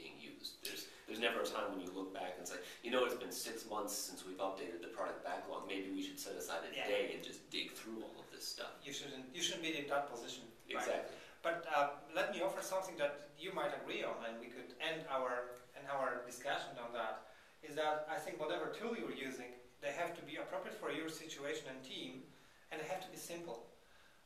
There's, 1.16 1.32
never 1.32 1.44
a 1.44 1.48
time 1.48 1.72
when 1.72 1.80
you 1.80 1.88
look 1.96 2.14
back 2.14 2.36
and 2.38 2.44
say, 2.48 2.56
you 2.84 2.92
know, 2.92 3.06
it's 3.06 3.16
been 3.16 3.32
six 3.32 3.64
months 3.70 3.96
since 3.96 4.26
we've 4.28 4.38
updated 4.38 4.82
the 4.84 4.92
product 4.92 5.24
backlog. 5.24 5.64
Maybe 5.68 5.88
we 5.96 6.04
should 6.04 6.20
set 6.20 6.36
aside 6.36 6.68
a 6.70 6.76
Yeah. 6.76 6.88
day 6.88 7.12
and 7.16 7.24
just 7.24 7.50
dig 7.50 7.72
through 7.72 8.04
all 8.04 8.20
of 8.20 8.28
this 8.36 8.46
stuff. 8.46 8.76
you 8.84 8.92
shouldn't 8.92 9.34
you 9.34 9.42
shouldn't 9.42 9.64
be 9.64 9.78
in 9.78 9.88
that 9.88 10.12
position. 10.12 10.44
right? 10.68 10.84
Exactly. 10.84 11.16
But 11.42 11.66
uh, 11.74 11.90
let 12.14 12.34
me 12.34 12.42
offer 12.42 12.62
something 12.62 12.98
that 12.98 13.30
you 13.40 13.54
might 13.54 13.72
agree 13.80 14.04
on, 14.04 14.18
and 14.28 14.40
we 14.42 14.48
could 14.48 14.74
end 14.82 15.06
our 15.10 15.56
end 15.78 15.88
our 15.88 16.22
discussion 16.26 16.76
on 16.84 16.92
that. 16.94 17.22
Is 17.64 17.76
that 17.76 18.08
I 18.12 18.18
think 18.20 18.40
whatever 18.40 18.74
tool 18.76 18.96
you're 19.00 19.16
using, 19.16 19.52
they 19.82 19.94
have 19.94 20.16
to 20.20 20.22
be 20.24 20.36
appropriate 20.36 20.76
for 20.76 20.92
your 20.92 21.08
situation 21.08 21.66
and 21.70 21.80
team, 21.84 22.24
and 22.72 22.82
they 22.82 22.88
have 22.88 23.02
to 23.06 23.10
be 23.10 23.18
simple. 23.18 23.68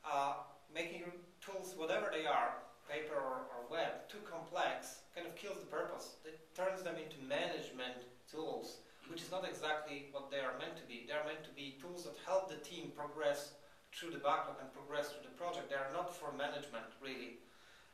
Uh, 0.04 0.34
making 0.74 1.04
tools, 1.42 1.76
whatever 1.78 2.10
they 2.12 2.26
are, 2.26 2.56
paper 2.90 3.14
or, 3.16 3.46
or 3.54 3.60
web, 3.70 4.10
too 4.10 4.18
complex 4.26 5.06
kind 5.14 5.28
of 5.28 5.36
kills 5.36 5.60
the 5.60 5.66
purpose. 5.68 6.16
Turns 6.60 6.84
them 6.84 7.00
into 7.00 7.16
management 7.24 8.04
tools, 8.28 8.84
which 9.08 9.24
is 9.24 9.32
not 9.32 9.48
exactly 9.48 10.12
what 10.12 10.28
they 10.28 10.44
are 10.44 10.60
meant 10.60 10.76
to 10.76 10.84
be. 10.92 11.08
They 11.08 11.16
are 11.16 11.24
meant 11.24 11.48
to 11.48 11.56
be 11.56 11.80
tools 11.80 12.04
that 12.04 12.20
help 12.28 12.52
the 12.52 12.60
team 12.60 12.92
progress 12.92 13.56
through 13.96 14.12
the 14.12 14.20
backlog 14.20 14.60
and 14.60 14.68
progress 14.76 15.08
through 15.08 15.24
the 15.24 15.32
project. 15.40 15.72
They 15.72 15.80
are 15.80 15.88
not 15.96 16.12
for 16.12 16.36
management, 16.36 16.92
really. 17.00 17.40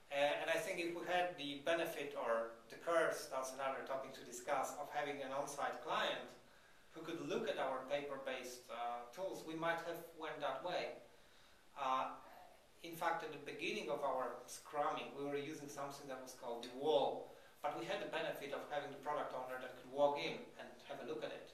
Uh, 0.09 0.41
and 0.41 0.49
I 0.49 0.57
think 0.57 0.81
if 0.81 0.97
we 0.97 1.05
had 1.05 1.37
the 1.37 1.61
benefit 1.61 2.17
or 2.17 2.57
the 2.73 2.81
curse, 2.81 3.29
that's 3.29 3.53
another 3.53 3.85
topic 3.85 4.17
to 4.17 4.25
discuss, 4.25 4.73
of 4.81 4.89
having 4.89 5.21
an 5.21 5.29
on-site 5.29 5.85
client 5.85 6.25
who 6.97 7.05
could 7.05 7.21
look 7.29 7.45
at 7.45 7.61
our 7.61 7.85
paper-based 7.85 8.65
uh, 8.73 9.05
tools, 9.13 9.45
we 9.45 9.53
might 9.53 9.85
have 9.85 10.01
went 10.17 10.41
that 10.41 10.65
way. 10.65 10.97
Uh, 11.77 12.17
in 12.81 12.97
fact, 12.97 13.21
at 13.21 13.29
the 13.29 13.45
beginning 13.45 13.93
of 13.93 14.01
our 14.01 14.41
scrumming, 14.49 15.13
we 15.13 15.21
were 15.21 15.37
using 15.37 15.69
something 15.69 16.09
that 16.09 16.17
was 16.17 16.33
called 16.41 16.65
the 16.65 16.73
wall, 16.81 17.29
but 17.65 17.81
we 17.81 17.89
had 17.89 17.97
the 17.97 18.13
benefit 18.13 18.53
of 18.53 18.61
having 18.69 18.93
the 18.93 19.01
product 19.01 19.33
owner 19.33 19.57
that 19.57 19.73
could 19.81 19.89
walk 19.89 20.21
in 20.21 20.37
and 20.61 20.69
have 20.85 21.01
a 21.01 21.09
look 21.09 21.25
at 21.25 21.33
it. 21.33 21.49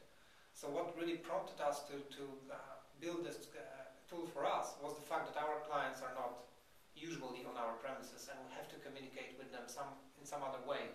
So 0.52 0.68
what 0.68 0.92
really 1.00 1.24
prompted 1.24 1.64
us 1.64 1.88
to, 1.88 2.04
to 2.20 2.24
uh, 2.52 2.60
build 3.00 3.24
this 3.24 3.48
uh, 3.56 3.88
tool 4.12 4.28
for 4.28 4.44
us 4.44 4.76
was 4.84 5.00
the 5.00 5.08
fact 5.08 5.32
that 5.32 5.40
our 5.40 5.64
clients 5.64 6.04
are 6.04 6.12
not 6.12 6.44
usually 7.00 7.48
on 7.48 7.56
our 7.56 7.80
premises 7.80 8.28
and 8.28 8.36
we 8.44 8.52
have 8.52 8.68
to 8.68 8.78
communicate 8.84 9.40
with 9.40 9.56
them 9.56 9.64
some 9.72 9.96
in 10.20 10.28
some 10.28 10.44
other 10.44 10.60
way. 10.68 10.92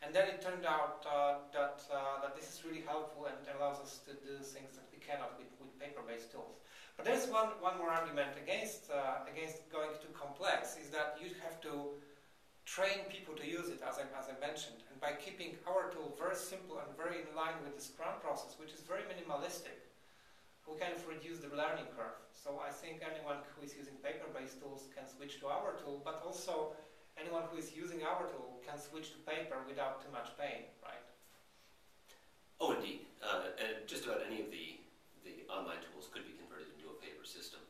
And 0.00 0.10
then 0.16 0.26
it 0.32 0.40
turned 0.40 0.64
out 0.64 1.04
uh, 1.04 1.46
that, 1.52 1.84
uh, 1.92 2.24
that 2.24 2.34
this 2.34 2.48
is 2.48 2.64
really 2.64 2.82
helpful 2.88 3.28
and 3.28 3.36
allows 3.54 3.78
us 3.84 4.00
to 4.08 4.16
do 4.24 4.40
things 4.40 4.80
that 4.80 4.88
we 4.90 4.98
cannot 4.98 5.36
with, 5.36 5.52
with 5.60 5.70
paper-based 5.78 6.32
tools. 6.32 6.58
But 6.96 7.04
there's 7.04 7.28
one, 7.28 7.54
one 7.60 7.78
more 7.78 7.92
argument 7.92 8.34
against, 8.40 8.90
uh, 8.90 9.28
against 9.30 9.62
going 9.70 9.94
too 10.02 10.10
complex, 10.10 10.74
is 10.80 10.90
that 10.90 11.20
you 11.22 11.36
have 11.44 11.60
to 11.68 12.00
train 12.72 13.04
people 13.12 13.36
to 13.36 13.44
use 13.44 13.68
it, 13.68 13.84
as 13.84 14.00
I, 14.00 14.08
as 14.16 14.32
I 14.32 14.36
mentioned. 14.40 14.80
And 14.88 14.96
by 14.96 15.12
keeping 15.20 15.60
our 15.68 15.92
tool 15.92 16.16
very 16.16 16.32
simple 16.32 16.80
and 16.80 16.88
very 16.96 17.20
in 17.20 17.28
line 17.36 17.60
with 17.60 17.76
the 17.76 17.84
Scrum 17.84 18.16
process, 18.24 18.56
which 18.56 18.72
is 18.72 18.80
very 18.80 19.04
minimalistic, 19.04 19.76
we 20.64 20.80
kind 20.80 20.96
of 20.96 21.04
reduce 21.04 21.44
the 21.44 21.52
learning 21.52 21.84
curve. 21.92 22.16
So 22.32 22.64
I 22.64 22.72
think 22.72 23.04
anyone 23.04 23.44
who 23.52 23.60
is 23.60 23.76
using 23.76 23.92
paper-based 24.00 24.56
tools 24.56 24.88
can 24.96 25.04
switch 25.04 25.36
to 25.44 25.52
our 25.52 25.76
tool, 25.84 26.00
but 26.00 26.24
also 26.24 26.72
anyone 27.20 27.44
who 27.52 27.60
is 27.60 27.76
using 27.76 28.08
our 28.08 28.24
tool 28.32 28.56
can 28.64 28.80
switch 28.80 29.12
to 29.12 29.18
paper 29.28 29.60
without 29.68 30.00
too 30.00 30.08
much 30.08 30.32
pain, 30.40 30.72
right? 30.80 31.04
Oh, 32.56 32.72
indeed. 32.72 33.04
Uh, 33.20 33.52
and 33.60 33.84
just 33.84 34.08
about 34.08 34.24
any 34.24 34.40
of 34.40 34.48
the, 34.48 34.80
the 35.28 35.44
online 35.52 35.84
tools 35.92 36.08
could 36.08 36.24
be 36.24 36.32
converted 36.40 36.72
into 36.72 36.88
a 36.88 36.96
paper 37.04 37.28
system. 37.28 37.60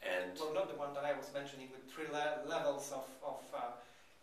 And 0.00 0.32
well, 0.40 0.56
not 0.56 0.72
the 0.72 0.80
one 0.80 0.96
that 0.96 1.04
I 1.04 1.12
was 1.12 1.28
mentioning 1.36 1.68
with 1.68 1.84
three 1.92 2.08
le 2.08 2.40
levels 2.48 2.88
of, 2.94 3.04
of 3.20 3.44
uh, 3.52 3.76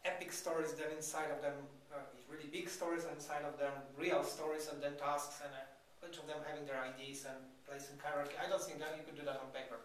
epic 0.05 0.31
stories, 0.31 0.73
then 0.73 0.91
inside 0.95 1.31
of 1.31 1.41
them, 1.41 1.55
uh, 1.93 2.03
really 2.29 2.49
big 2.51 2.69
stories 2.69 3.05
inside 3.07 3.43
of 3.47 3.57
them, 3.59 3.71
real 3.97 4.23
stories, 4.23 4.67
and 4.71 4.81
then 4.81 4.95
tasks, 4.99 5.41
and 5.43 5.51
a 5.53 5.63
bunch 6.03 6.17
of 6.19 6.27
them 6.27 6.37
having 6.47 6.65
their 6.65 6.83
ideas 6.83 7.25
and 7.25 7.39
placing 7.67 7.95
hierarchy. 8.03 8.35
I 8.35 8.49
don't 8.49 8.61
think 8.61 8.79
that 8.79 8.95
you 8.97 9.03
could 9.07 9.15
do 9.15 9.25
that 9.25 9.39
on 9.39 9.49
paper. 9.55 9.79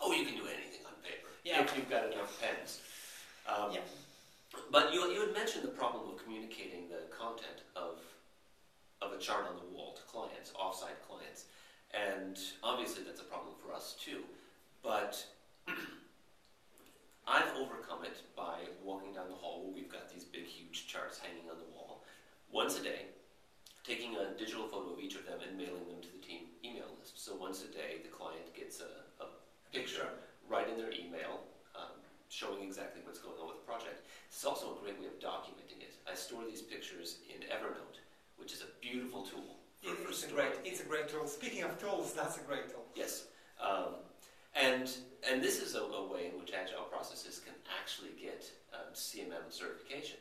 Oh, 0.00 0.12
you 0.12 0.24
can 0.24 0.36
do 0.36 0.44
anything 0.48 0.84
on 0.84 0.96
paper 1.04 1.28
yeah. 1.44 1.62
if 1.62 1.76
you've 1.76 1.90
got 1.90 2.12
enough 2.12 2.40
pens. 2.40 2.80
Um, 3.48 3.72
yeah. 3.72 3.80
But 4.70 4.92
you, 4.92 5.00
you 5.12 5.20
had 5.20 5.32
mentioned 5.32 5.64
the 5.64 5.68
problem 5.74 6.10
of 6.10 6.22
communicating 6.22 6.88
the 6.88 7.06
content 7.14 7.62
of, 7.76 7.98
of 9.00 9.12
a 9.12 9.18
chart 9.18 9.46
on 9.48 9.56
the 9.56 9.76
wall 9.76 9.94
to 9.94 10.02
clients, 10.02 10.52
offsite 10.52 10.98
clients. 11.06 11.44
And 11.94 12.38
obviously 12.62 13.04
that's 13.04 13.20
a 13.20 13.24
problem 13.24 13.54
for 13.64 13.72
us 13.72 13.96
too. 14.02 14.22
But 14.82 15.24
I've 17.26 17.54
overcome 17.56 18.04
it 18.04 18.22
by 18.36 18.66
walking 18.82 19.12
down 19.12 19.28
the 19.28 19.34
hall 19.34 19.70
we've 19.74 19.90
got 19.90 20.10
these 20.10 20.24
big, 20.24 20.46
huge 20.46 20.86
charts 20.86 21.18
hanging 21.18 21.50
on 21.50 21.58
the 21.58 21.70
wall 21.74 22.04
once 22.50 22.78
a 22.78 22.82
day, 22.82 23.06
taking 23.84 24.16
a 24.16 24.36
digital 24.38 24.66
photo 24.66 24.94
of 24.94 25.00
each 25.00 25.14
of 25.14 25.24
them 25.26 25.38
and 25.46 25.56
mailing 25.56 25.86
them 25.88 26.00
to 26.02 26.10
the 26.10 26.18
team 26.18 26.50
email 26.64 26.90
list. 26.98 27.24
So 27.24 27.36
once 27.36 27.62
a 27.62 27.72
day, 27.72 28.02
the 28.02 28.10
client 28.10 28.54
gets 28.54 28.80
a, 28.80 29.22
a 29.22 29.28
picture 29.72 30.08
right 30.48 30.68
in 30.68 30.76
their 30.76 30.92
email 30.92 31.40
showing 32.30 32.62
exactly 32.62 33.02
what's 33.04 33.18
going 33.18 33.36
on 33.42 33.48
with 33.48 33.58
the 33.58 33.66
project. 33.66 34.06
It's 34.30 34.44
also 34.44 34.78
a 34.78 34.82
great 34.82 34.98
way 34.98 35.06
of 35.06 35.18
documenting 35.18 35.82
it. 35.82 35.98
I 36.10 36.14
store 36.14 36.42
these 36.48 36.62
pictures 36.62 37.18
in 37.28 37.42
Evernote, 37.50 37.98
which 38.38 38.54
is 38.54 38.62
a 38.62 38.70
beautiful 38.80 39.26
tool. 39.26 39.58
For 39.82 40.08
it's, 40.08 40.24
a 40.24 40.28
great, 40.28 40.52
it's 40.64 40.80
a 40.80 40.84
great 40.84 41.08
tool. 41.08 41.26
Speaking 41.26 41.64
of 41.64 41.78
tools, 41.80 42.14
that's 42.14 42.36
a 42.38 42.40
great 42.40 42.70
tool. 42.70 42.84
Yes. 42.94 43.24
Um, 43.60 43.98
and, 44.54 44.90
and 45.28 45.42
this 45.42 45.62
is 45.62 45.74
a, 45.74 45.82
a, 45.82 46.06
way 46.10 46.26
in 46.26 46.38
which 46.38 46.52
Agile 46.52 46.90
processes 46.90 47.40
can 47.44 47.54
actually 47.78 48.10
get 48.18 48.50
um, 48.74 48.90
CMM 48.94 49.46
certification 49.50 50.18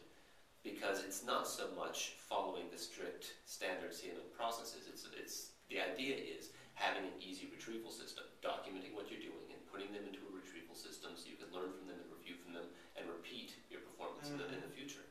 because 0.63 1.03
it's 1.03 1.25
not 1.25 1.47
so 1.47 1.71
much 1.75 2.19
following 2.29 2.69
the 2.71 2.77
strict 2.77 3.33
standard 3.45 3.91
CMM 3.91 4.29
processes. 4.37 4.85
It's, 4.87 5.07
it's, 5.17 5.49
the 5.69 5.81
idea 5.81 6.15
is 6.15 6.49
having 6.73 7.03
an 7.03 7.15
easy 7.19 7.49
retrieval 7.51 7.91
system, 7.91 8.23
documenting 8.43 8.93
what 8.93 9.09
you're 9.09 9.23
doing 9.23 9.49
and 9.49 9.59
putting 9.71 9.91
them 9.91 10.05
into 10.05 10.21
a 10.29 10.31
retrieval 10.31 10.75
system 10.75 11.11
so 11.15 11.27
you 11.27 11.35
can 11.35 11.49
learn 11.49 11.73
from 11.73 11.87
them 11.87 11.97
and 11.97 12.09
review 12.13 12.37
from 12.37 12.53
them 12.53 12.69
and 12.95 13.09
repeat 13.09 13.57
your 13.71 13.81
performance 13.81 14.29
mm-hmm. 14.29 14.45
in, 14.45 14.47
the, 14.47 14.55
in, 14.55 14.63
the, 14.63 14.73
future. 14.73 15.03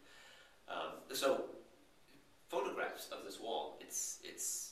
Um, 0.68 1.02
so 1.12 1.48
photographs 2.48 3.08
of 3.10 3.24
this 3.24 3.40
wall, 3.40 3.78
it's, 3.80 4.20
it's 4.24 4.67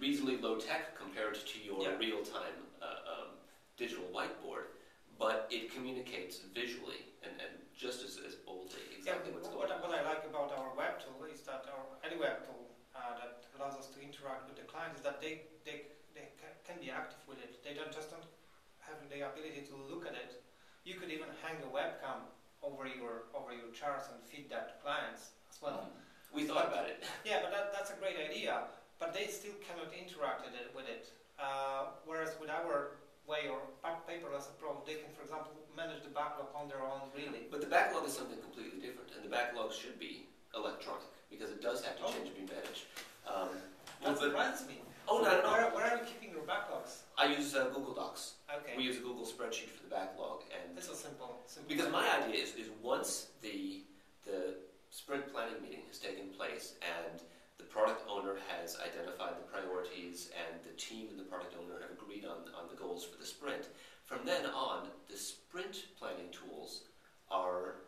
reasonably 0.00 0.36
low 0.38 0.56
tech 0.56 0.96
compared 0.98 1.34
to 1.34 1.56
your 1.58 1.82
yeah. 1.82 1.96
real-time 1.98 2.58
uh, 2.82 3.08
um, 3.08 3.28
digital 3.76 4.04
whiteboard, 4.14 4.72
but 5.18 5.48
it 5.50 5.72
communicates 5.72 6.40
visually 6.54 7.12
and, 7.22 7.32
and 7.40 7.56
just 7.76 8.04
as, 8.04 8.20
as 8.20 8.34
boldly 8.34 8.84
exactly 8.96 9.32
yeah, 9.32 9.36
what's 9.36 9.48
what, 9.48 9.68
going 9.68 9.72
on. 9.72 9.80
What 9.80 9.96
I 9.96 10.02
like 10.04 10.24
about 10.28 10.52
our 10.56 10.72
web 10.76 11.00
tool 11.00 11.24
is 11.28 11.40
that 11.48 11.64
our 11.72 11.84
any 12.04 12.20
web 12.20 12.44
tool 12.44 12.68
uh, 12.96 13.16
that 13.20 13.44
allows 13.56 13.76
us 13.76 13.88
to 13.92 13.98
interact 14.00 14.48
with 14.48 14.56
the 14.56 14.64
client 14.68 14.96
is 14.96 15.02
that 15.04 15.20
they, 15.20 15.48
they, 15.64 15.88
they 16.12 16.28
can 16.64 16.76
be 16.80 16.90
active 16.90 17.20
with 17.28 17.38
it. 17.40 17.60
They 17.64 17.72
don't 17.72 17.92
just 17.92 18.12
don't 18.12 18.24
have 18.86 19.02
the 19.10 19.26
ability 19.26 19.66
to 19.66 19.74
look 19.90 20.06
at 20.06 20.14
it, 20.14 20.42
you 20.86 20.94
could 20.94 21.10
even 21.10 21.26
hang 21.42 21.58
a 21.66 21.70
webcam 21.70 22.30
over 22.62 22.86
your 22.86 23.26
over 23.34 23.50
your 23.50 23.70
charts 23.74 24.08
and 24.08 24.22
feed 24.22 24.48
that 24.50 24.70
to 24.70 24.74
clients 24.82 25.34
as 25.50 25.58
well. 25.60 25.90
Mm. 25.90 26.34
We 26.34 26.44
thought 26.44 26.70
but, 26.70 26.86
about 26.86 26.86
it. 26.88 27.04
Yeah, 27.24 27.42
but 27.42 27.50
that, 27.50 27.72
that's 27.74 27.90
a 27.90 27.98
great 27.98 28.16
idea. 28.18 28.70
But 28.98 29.12
they 29.12 29.26
still 29.26 29.56
cannot 29.60 29.92
interact 29.92 30.46
with 30.74 30.88
it. 30.88 31.10
Uh, 31.38 31.92
whereas 32.06 32.36
with 32.40 32.48
our 32.48 32.96
way 33.28 33.50
or 33.50 33.60
paperless 34.08 34.48
approach, 34.48 34.86
they 34.86 34.94
can, 34.94 35.12
for 35.12 35.22
example, 35.22 35.52
manage 35.76 36.02
the 36.02 36.08
backlog 36.08 36.48
on 36.54 36.68
their 36.68 36.80
own, 36.80 37.12
really. 37.14 37.44
But 37.50 37.60
the 37.60 37.66
backlog 37.66 38.06
is 38.06 38.14
something 38.14 38.38
completely 38.40 38.80
different, 38.80 39.10
and 39.14 39.24
the 39.24 39.28
backlog 39.28 39.72
should 39.72 39.98
be 39.98 40.26
electronic 40.54 41.04
because 41.28 41.50
it 41.50 41.60
does 41.60 41.84
have 41.84 41.96
to 41.98 42.04
oh. 42.04 42.12
change 42.12 42.28
and 42.28 42.36
be 42.36 42.46
managed. 42.48 42.88
Um, 43.26 43.50
that 44.04 44.18
surprises 44.18 44.66
me. 44.66 44.80
Oh, 45.08 45.22
no, 45.22 45.30
no, 45.42 45.52
Where, 45.52 45.70
where, 45.70 45.84
are 45.86 45.96
you 45.98 46.04
keeping 46.04 46.34
your 46.34 46.42
backlogs? 46.42 47.02
I 47.16 47.26
use 47.26 47.54
uh, 47.54 47.70
Google 47.74 47.94
Docs. 47.94 48.34
Okay. 48.50 48.74
We 48.76 48.82
use 48.82 48.96
a 48.96 49.00
Google 49.00 49.24
spreadsheet 49.24 49.70
for 49.70 49.84
the 49.84 49.90
backlog, 49.90 50.42
and 50.50 50.76
this 50.76 50.88
is 50.88 50.98
simple. 50.98 51.42
simple. 51.46 51.68
Because 51.68 51.92
my 51.92 52.08
idea 52.22 52.42
is, 52.42 52.54
is 52.54 52.70
once 52.82 53.28
the 53.42 53.82
the 54.24 54.54
sprint 54.90 55.32
planning 55.32 55.62
meeting 55.62 55.82
has 55.86 55.98
taken 55.98 56.28
place 56.36 56.74
and 56.82 57.22
the 57.58 57.64
product 57.64 58.02
owner 58.08 58.36
has 58.48 58.76
identified 58.76 59.36
the 59.38 59.46
priorities 59.50 60.30
and 60.36 60.60
the 60.64 60.74
team 60.76 61.08
and 61.10 61.18
the 61.18 61.24
product 61.24 61.54
owner 61.56 61.80
have 61.80 61.90
agreed 61.90 62.24
on, 62.24 62.48
on 62.54 62.68
the 62.70 62.76
goals 62.76 63.04
for 63.04 63.18
the 63.18 63.26
sprint, 63.26 63.68
from 64.04 64.20
then 64.24 64.46
on, 64.46 64.88
the 65.10 65.16
sprint 65.16 65.86
planning 65.98 66.30
tools 66.30 66.82
are 67.30 67.82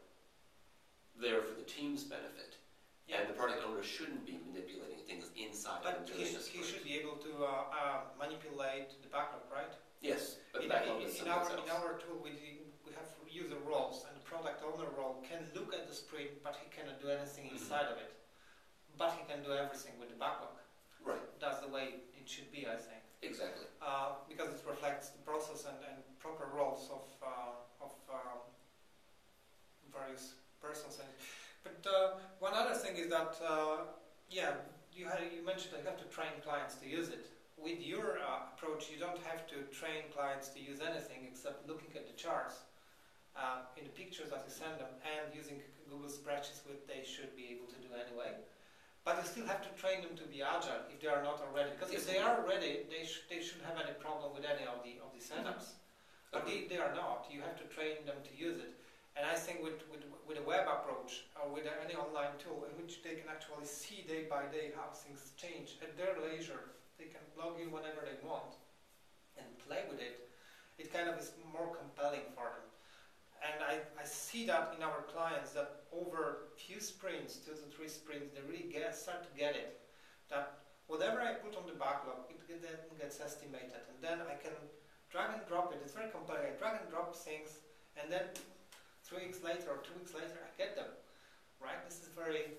there 1.21 1.43
for 1.43 1.55
the 1.55 1.67
team's 1.67 2.05
benefit. 2.05 2.57
Yeah. 3.07 3.25
And 3.25 3.29
the 3.29 3.35
product 3.35 3.65
owner 3.65 3.83
shouldn't 3.83 4.27
be 4.27 4.37
manipulating 4.47 5.01
things 5.09 5.33
inside 5.33 5.81
but 5.83 6.05
he, 6.13 6.25
he 6.25 6.61
should 6.61 6.85
be 6.85 7.01
able 7.01 7.17
to 7.25 7.33
uh, 7.41 7.73
uh, 7.73 8.01
manipulate 8.21 9.01
the 9.01 9.09
backlog, 9.09 9.49
right? 9.49 9.73
Yes, 10.01 10.37
but 10.53 10.63
in, 10.63 10.69
backlog 10.69 11.01
in, 11.03 11.09
in 11.09 11.29
our, 11.29 11.43
in 11.49 11.71
our 11.73 11.97
tool, 11.99 12.21
we, 12.23 12.31
we 12.85 12.93
have 12.93 13.09
user 13.27 13.57
roles, 13.67 14.05
and 14.07 14.15
the 14.15 14.25
product 14.29 14.63
owner 14.63 14.89
role 14.97 15.25
can 15.25 15.41
look 15.55 15.73
at 15.75 15.89
the 15.89 15.95
sprint, 15.95 16.31
but 16.45 16.57
he 16.61 16.69
cannot 16.69 17.01
do 17.01 17.09
anything 17.09 17.51
inside 17.51 17.89
mm 17.89 17.97
-hmm. 17.97 18.05
of 18.05 18.05
it. 18.05 18.18
But 18.99 19.15
he 19.15 19.23
can 19.31 19.43
do 19.47 19.55
everything 19.55 19.95
with 20.01 20.11
the 20.11 20.19
backlog. 20.19 20.59
Right. 21.07 21.23
That's 21.41 21.61
the 21.61 21.71
way 21.71 22.03
it 22.19 22.27
should 22.29 22.51
be, 22.51 22.67
I 22.67 22.75
think. 22.75 23.03
Exactly. 23.23 23.67
Uh, 23.81 24.19
because 24.29 24.49
it 24.51 24.61
reflects 24.67 25.11
the 25.11 25.23
process 25.23 25.65
and, 25.65 25.79
and 25.87 26.03
proper 26.19 26.51
roles 26.55 26.91
of, 26.91 27.07
uh, 27.23 27.85
of 27.85 27.95
um, 28.11 28.43
various 29.95 30.35
persons. 30.61 30.99
And 30.99 31.09
but 31.63 31.79
uh, 31.87 32.19
one 32.39 32.55
other 32.55 32.75
thing 32.75 32.97
is 32.97 33.09
that, 33.11 33.39
uh, 33.43 33.87
yeah, 34.31 34.59
you, 34.95 35.07
had, 35.07 35.19
you 35.35 35.45
mentioned 35.47 35.75
that 35.75 35.83
you 35.83 35.91
have 35.91 35.99
to 35.99 36.11
train 36.11 36.35
clients 36.45 36.75
to 36.77 36.87
use 36.89 37.09
it. 37.09 37.27
With 37.59 37.83
your 37.83 38.23
uh, 38.23 38.55
approach, 38.55 38.87
you 38.91 38.99
don't 38.99 39.19
have 39.27 39.47
to 39.51 39.67
train 39.75 40.07
clients 40.15 40.49
to 40.55 40.61
use 40.63 40.79
anything 40.79 41.27
except 41.27 41.67
looking 41.67 41.91
at 41.99 42.07
the 42.07 42.15
charts 42.15 42.67
uh, 43.35 43.67
in 43.75 43.83
the 43.83 43.95
pictures 43.95 44.31
that 44.31 44.47
you 44.47 44.53
send 44.55 44.79
them 44.79 44.91
and 45.03 45.35
using 45.35 45.59
Google 45.91 46.07
Spreadsheets, 46.11 46.63
which 46.67 46.87
they 46.87 47.03
should 47.03 47.35
be 47.35 47.51
able 47.51 47.67
to 47.67 47.79
do 47.83 47.91
anyway. 47.95 48.31
But 49.09 49.25
you 49.25 49.25
still 49.25 49.49
have 49.49 49.65
to 49.65 49.73
train 49.81 50.05
them 50.05 50.13
to 50.21 50.29
be 50.29 50.45
agile 50.45 50.85
if 50.93 51.01
they 51.01 51.09
are 51.09 51.25
not 51.25 51.41
already. 51.41 51.73
Because 51.73 51.97
if 51.97 52.05
they 52.05 52.21
are 52.21 52.45
ready, 52.45 52.85
they, 52.93 53.09
sh 53.09 53.25
they 53.33 53.41
shouldn't 53.41 53.65
have 53.65 53.81
any 53.81 53.97
problem 53.97 54.37
with 54.37 54.45
any 54.45 54.69
of 54.69 54.85
the, 54.85 55.01
of 55.01 55.17
the 55.17 55.23
setups. 55.25 55.81
But 56.29 56.45
they, 56.45 56.69
they 56.69 56.77
are 56.77 56.93
not. 56.93 57.25
You 57.33 57.41
have 57.41 57.57
to 57.57 57.65
train 57.73 58.05
them 58.05 58.21
to 58.21 58.33
use 58.37 58.61
it. 58.61 58.77
And 59.17 59.25
I 59.25 59.33
think 59.33 59.65
with, 59.65 59.81
with, 59.89 60.05
with 60.29 60.37
a 60.37 60.45
web 60.45 60.69
approach 60.69 61.25
or 61.41 61.49
with 61.49 61.65
any 61.65 61.97
online 61.97 62.37
tool 62.37 62.69
in 62.69 62.77
which 62.77 63.01
they 63.01 63.17
can 63.17 63.33
actually 63.33 63.65
see 63.65 64.05
day 64.05 64.29
by 64.29 64.45
day 64.53 64.77
how 64.77 64.93
things 64.93 65.33
change 65.41 65.81
at 65.81 65.97
their 65.97 66.13
leisure, 66.21 66.77
they 67.01 67.09
can 67.09 67.25
log 67.33 67.57
in 67.57 67.73
whenever 67.73 68.05
they 68.05 68.21
want 68.21 68.61
and 69.41 69.49
play 69.65 69.89
with 69.89 70.05
it, 70.05 70.29
it 70.77 70.93
kind 70.93 71.09
of 71.09 71.17
is 71.17 71.33
more 71.49 71.73
compelling 71.73 72.29
for 72.37 72.61
them. 72.61 72.69
And 73.39 73.63
I, 73.63 73.79
I 74.01 74.05
see 74.05 74.47
that 74.47 74.75
in 74.77 74.83
our 74.83 75.07
clients 75.15 75.53
that 75.53 75.87
over 75.95 76.51
a 76.51 76.59
few 76.59 76.81
sprints, 76.81 77.37
two 77.37 77.53
to 77.53 77.67
three 77.71 77.89
sprints, 77.89 78.35
they 78.35 78.43
really 78.43 78.67
get, 78.67 78.95
start 78.97 79.23
to 79.23 79.33
get 79.39 79.55
it. 79.55 79.81
That 80.29 80.59
whatever 80.87 81.21
I 81.23 81.39
put 81.39 81.55
on 81.55 81.65
the 81.67 81.79
backlog, 81.79 82.27
it 82.31 82.63
then 82.63 82.81
gets 82.99 83.21
estimated. 83.21 83.85
And 83.87 83.99
then 84.03 84.19
I 84.27 84.35
can 84.35 84.57
drag 85.13 85.33
and 85.33 85.45
drop 85.47 85.73
it. 85.73 85.81
It's 85.85 85.95
very 85.95 86.11
compelling. 86.11 86.51
I 86.51 86.59
drag 86.59 86.81
and 86.83 86.91
drop 86.91 87.15
things, 87.15 87.63
and 87.97 88.11
then 88.11 88.27
three 89.05 89.29
weeks 89.29 89.41
later 89.45 89.71
or 89.71 89.79
two 89.85 89.95
weeks 89.97 90.13
later, 90.13 90.37
I 90.37 90.51
get 90.59 90.75
them. 90.77 90.91
Right? 91.63 91.79
This 91.87 92.03
is 92.03 92.11
very 92.15 92.59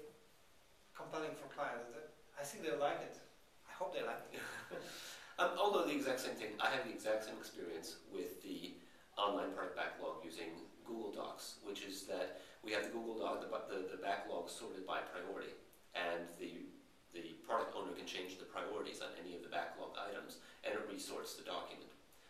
compelling 0.95 1.36
for 1.36 1.48
clients. 1.53 1.91
I 2.39 2.43
think 2.43 2.63
they 2.63 2.75
like 2.75 3.03
it. 3.03 3.19
I 3.67 3.74
hope 3.75 3.93
they 3.93 4.03
like 4.03 4.24
it. 4.31 4.39
um, 5.39 5.51
although 5.59 5.86
the 5.86 5.95
exact 5.95 6.19
same 6.19 6.36
thing, 6.36 6.55
I 6.59 6.69
have 6.71 6.83
the 6.88 6.91
exact 6.91 7.25
same 7.25 7.36
experience 7.39 7.98
with 8.12 8.41
the 8.43 8.78
online 9.19 9.51
product 9.51 9.75
backlog 9.75 10.23
using 10.23 10.55
Google 10.88 11.11
Docs, 11.11 11.59
which 11.67 11.83
is 11.83 12.07
that 12.07 12.39
we 12.63 12.71
have 12.71 12.88
the 12.88 12.93
Google 12.95 13.19
Doc, 13.19 13.43
the, 13.43 13.51
the, 13.67 13.99
the 13.99 14.01
backlog 14.01 14.47
sorted 14.49 14.88
by 14.88 15.03
priority, 15.11 15.51
and 15.93 16.23
the 16.39 16.63
the 17.09 17.41
product 17.41 17.73
owner 17.73 17.89
can 17.97 18.05
change 18.05 18.38
the 18.38 18.45
priorities 18.45 19.01
on 19.01 19.09
any 19.17 19.33
of 19.33 19.41
the 19.41 19.49
backlog 19.49 19.97
items, 19.97 20.38
and 20.61 20.77
it 20.77 20.85
resorts 20.85 21.33
the 21.33 21.41
document. 21.41 21.89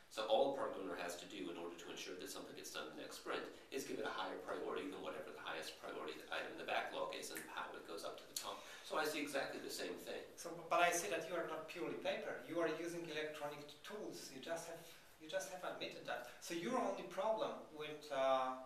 So 0.09 0.25
all 0.25 0.51
a 0.51 0.57
product 0.57 0.79
owner 0.79 0.97
has 1.03 1.19
to 1.21 1.27
do 1.29 1.51
in 1.51 1.59
order 1.59 1.77
to 1.77 1.87
ensure 1.91 2.17
that 2.17 2.31
something 2.31 2.55
gets 2.57 2.73
done 2.73 2.89
in 2.89 2.97
the 2.97 3.03
next 3.03 3.21
sprint 3.21 3.45
is 3.69 3.85
give 3.85 4.01
it 4.01 4.07
a 4.07 4.15
higher 4.15 4.39
priority 4.41 4.89
than 4.89 5.03
whatever 5.05 5.29
the 5.29 5.43
highest 5.43 5.77
priority 5.77 6.17
item 6.33 6.55
in 6.55 6.59
the 6.59 6.65
backlog 6.65 7.13
is 7.13 7.29
and 7.29 7.43
how 7.53 7.69
it 7.77 7.85
goes 7.85 8.01
up 8.01 8.17
to 8.17 8.25
the 8.25 8.33
top. 8.33 8.63
So 8.81 8.97
I 8.97 9.05
see 9.05 9.21
exactly 9.21 9.61
the 9.61 9.69
same 9.69 9.93
thing. 10.01 10.17
So, 10.33 10.49
but 10.65 10.81
I 10.81 10.89
see 10.89 11.13
that 11.13 11.29
you 11.29 11.37
are 11.37 11.45
not 11.45 11.69
purely 11.69 12.01
paper. 12.01 12.41
You 12.49 12.57
are 12.57 12.71
using 12.81 13.05
electronic 13.05 13.61
tools. 13.85 14.33
You 14.33 14.41
just 14.41 14.65
have 14.73 14.81
you 15.29 15.37
just 15.37 15.53
have 15.53 15.61
admitted 15.61 16.05
that. 16.07 16.27
So 16.41 16.53
your 16.53 16.81
only 16.81 17.05
problem 17.09 17.51
with 17.77 18.09
uh, 18.09 18.57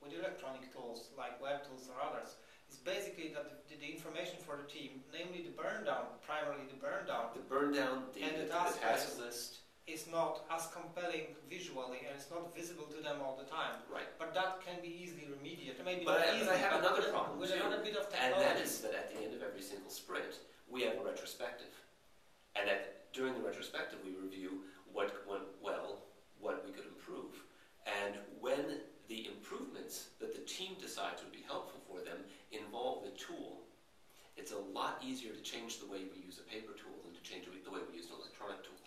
with 0.00 0.16
electronic 0.16 0.72
tools 0.72 1.12
like 1.16 1.40
web 1.40 1.62
tools 1.68 1.88
or 1.92 2.00
others 2.00 2.40
is 2.70 2.80
basically 2.80 3.30
that 3.36 3.68
the, 3.68 3.76
the, 3.76 3.86
information 3.86 4.40
for 4.40 4.56
the 4.56 4.66
team, 4.66 5.04
namely 5.12 5.44
the 5.44 5.54
burn 5.54 5.84
down, 5.84 6.08
primarily 6.24 6.66
the 6.66 6.80
burn 6.80 7.06
down, 7.06 7.30
the 7.36 7.44
burn 7.44 7.70
down, 7.70 8.08
the, 8.16 8.24
and 8.24 8.34
the, 8.34 8.48
task, 8.50 8.80
the 8.80 8.86
task 8.88 9.20
list, 9.20 9.62
is 9.86 10.08
not 10.10 10.42
as 10.50 10.66
compelling 10.74 11.36
visually 11.46 12.02
and 12.02 12.16
it's 12.16 12.32
not 12.32 12.50
visible 12.56 12.88
to 12.90 12.98
them 12.98 13.22
all 13.22 13.38
the 13.38 13.46
time. 13.46 13.78
Right. 13.86 14.08
But 14.18 14.34
that 14.34 14.64
can 14.64 14.80
be 14.82 14.90
easily 14.90 15.28
remediated. 15.28 15.84
Maybe 15.84 16.02
but, 16.02 16.24
I, 16.24 16.34
easily, 16.34 16.56
I 16.56 16.64
have 16.64 16.80
another 16.80 17.12
problem 17.12 17.38
with 17.38 17.52
too, 17.52 17.60
another 17.60 17.84
bit 17.84 17.94
of 17.94 18.08
and 18.16 18.34
that 18.40 18.58
is 18.58 18.80
that 18.80 18.94
at 18.96 19.12
the 19.12 19.22
end 19.22 19.36
of 19.36 19.42
every 19.44 19.62
single 19.62 19.92
sprint, 19.92 20.42
we 20.66 20.82
have 20.82 20.98
a 20.98 21.04
retrospective, 21.04 21.76
and 22.56 22.66
that 22.66 23.12
during 23.12 23.34
the 23.36 23.44
retrospective 23.44 24.00
we 24.02 24.16
review 24.16 24.64
what 24.92 25.24
went 25.28 25.44
well, 25.62 26.02
what 26.40 26.64
we 26.66 26.72
could 26.72 26.86
improve, 26.86 27.42
and 27.86 28.16
when 28.40 28.80
the 29.08 29.26
improvements 29.26 30.08
that 30.20 30.32
the 30.34 30.42
team 30.42 30.76
decides 30.80 31.22
would 31.22 31.32
be 31.32 31.44
helpful 31.46 31.80
for 31.86 32.00
them 32.04 32.18
involve 32.52 33.04
the 33.04 33.14
tool, 33.18 33.62
it's 34.36 34.52
a 34.52 34.58
lot 34.72 35.02
easier 35.04 35.32
to 35.32 35.42
change 35.42 35.80
the 35.80 35.86
way 35.86 36.08
we 36.08 36.24
use 36.24 36.40
a 36.40 36.46
paper 36.48 36.72
tool 36.72 36.96
than 37.04 37.12
to 37.12 37.22
change 37.22 37.44
the 37.44 37.70
way 37.70 37.80
we 37.90 37.96
use 37.96 38.06
an 38.06 38.16
electronic 38.16 38.62
tool. 38.64 38.78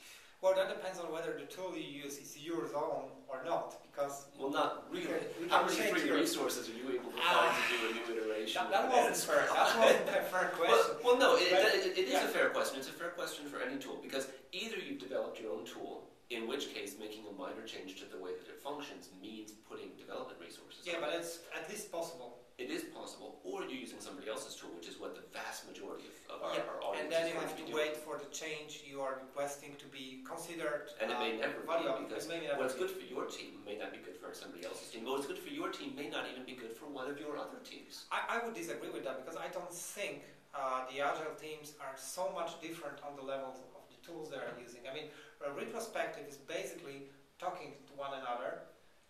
Well, 0.46 0.54
that 0.54 0.70
depends 0.70 1.00
on 1.00 1.12
whether 1.12 1.34
the 1.34 1.50
tool 1.50 1.74
you 1.76 2.04
use 2.04 2.20
is 2.20 2.38
yours 2.38 2.70
own 2.76 3.10
or 3.28 3.42
not, 3.44 3.82
because 3.90 4.28
well, 4.38 4.52
not 4.52 4.86
really. 4.92 5.08
Can, 5.08 5.50
How 5.50 5.66
many 5.66 5.74
free 5.76 6.12
resources 6.12 6.70
are 6.70 6.72
you 6.72 6.86
able 7.00 7.10
to 7.10 7.18
find 7.18 7.50
to 7.50 7.74
do 7.74 7.90
a 7.90 8.14
new 8.14 8.22
iteration? 8.22 8.62
That, 8.70 8.92
that 8.92 9.10
wasn't 9.10 9.18
fair. 9.18 9.48
That 9.52 9.80
wasn't 9.80 10.08
a 10.08 10.22
fair 10.22 10.54
question. 10.54 10.98
Well, 11.04 11.18
well 11.18 11.18
no, 11.18 11.36
it, 11.38 11.50
it, 11.50 11.98
it 11.98 12.06
is 12.06 12.14
yeah. 12.14 12.26
a 12.26 12.28
fair 12.28 12.50
question. 12.50 12.78
It's 12.78 12.88
a 12.88 12.92
fair 12.92 13.10
question 13.10 13.48
for 13.48 13.60
any 13.60 13.78
tool 13.78 13.98
because 14.04 14.28
either 14.52 14.78
you've 14.78 15.00
developed 15.00 15.42
your 15.42 15.52
own 15.52 15.66
tool 15.66 16.04
in 16.30 16.48
which 16.48 16.74
case 16.74 16.96
making 17.00 17.24
a 17.30 17.34
minor 17.38 17.62
change 17.66 18.00
to 18.02 18.06
the 18.10 18.18
way 18.18 18.32
that 18.34 18.50
it 18.50 18.62
functions 18.62 19.10
means 19.22 19.52
putting 19.70 19.94
development 19.98 20.40
resources. 20.42 20.82
Yeah, 20.84 20.98
but 21.00 21.14
it's 21.14 21.40
at 21.54 21.70
least 21.70 21.92
possible. 21.92 22.42
It 22.58 22.72
is 22.72 22.88
possible, 22.96 23.44
or 23.44 23.68
you're 23.68 23.76
using 23.76 24.00
somebody 24.00 24.32
else's 24.32 24.56
tool, 24.56 24.72
which 24.80 24.88
is 24.88 24.96
what 24.96 25.12
the 25.12 25.28
vast 25.36 25.68
majority 25.68 26.08
of, 26.08 26.16
of 26.32 26.40
our, 26.40 26.56
yeah. 26.56 26.64
our 26.72 26.80
audience 26.80 27.04
And 27.04 27.12
then 27.12 27.28
you 27.28 27.36
have 27.36 27.52
to, 27.52 27.68
to 27.68 27.76
wait 27.76 28.00
for 28.00 28.16
the 28.16 28.32
change 28.32 28.80
you 28.88 29.04
are 29.04 29.20
requesting 29.20 29.76
to 29.76 29.88
be 29.92 30.24
considered. 30.24 30.88
And 31.04 31.12
it 31.12 31.20
may 31.20 31.36
um, 31.36 31.44
never 31.44 31.60
be 31.68 32.08
because 32.08 32.32
what's 32.56 32.80
good 32.80 32.90
for 32.90 33.04
your 33.04 33.28
team 33.28 33.60
may 33.68 33.76
not 33.76 33.92
be 33.92 34.00
good 34.00 34.16
for 34.16 34.32
somebody 34.32 34.64
else's 34.64 34.88
team. 34.88 35.04
What's 35.04 35.28
good 35.28 35.38
for 35.38 35.52
your 35.52 35.68
team 35.68 36.00
may 36.00 36.08
not 36.08 36.32
even 36.32 36.48
be 36.48 36.56
good 36.56 36.72
for 36.72 36.88
one 36.88 37.12
of 37.12 37.20
your 37.20 37.36
other 37.36 37.60
teams. 37.68 38.08
I, 38.08 38.40
I 38.40 38.46
would 38.46 38.56
disagree 38.56 38.90
with 38.90 39.04
that 39.04 39.20
because 39.20 39.36
I 39.36 39.52
don't 39.52 39.76
think 39.76 40.24
uh, 40.56 40.88
the 40.88 41.04
agile 41.04 41.36
teams 41.36 41.76
are 41.84 42.00
so 42.00 42.32
much 42.32 42.56
different 42.64 43.04
on 43.04 43.20
the 43.20 43.22
level 43.22 43.52
of 43.76 43.84
the 43.92 44.00
tools 44.00 44.32
they 44.32 44.40
are 44.40 44.56
using. 44.56 44.88
I 44.88 44.96
mean, 44.96 45.12
a 45.46 45.54
retrospective 45.54 46.26
is 46.28 46.38
basically 46.38 47.08
talking 47.40 47.74
to 47.88 47.94
one 47.94 48.12
another 48.18 48.66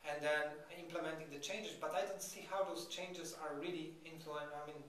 and 0.06 0.22
then 0.22 0.54
implementing 0.78 1.28
the 1.32 1.40
changes. 1.40 1.74
But 1.80 1.96
I 1.96 2.06
don't 2.06 2.22
see 2.22 2.46
how 2.50 2.64
those 2.64 2.88
changes 2.88 3.36
are 3.42 3.60
really 3.60 3.96
influenced. 4.06 4.54
I 4.54 4.68
mean, 4.68 4.84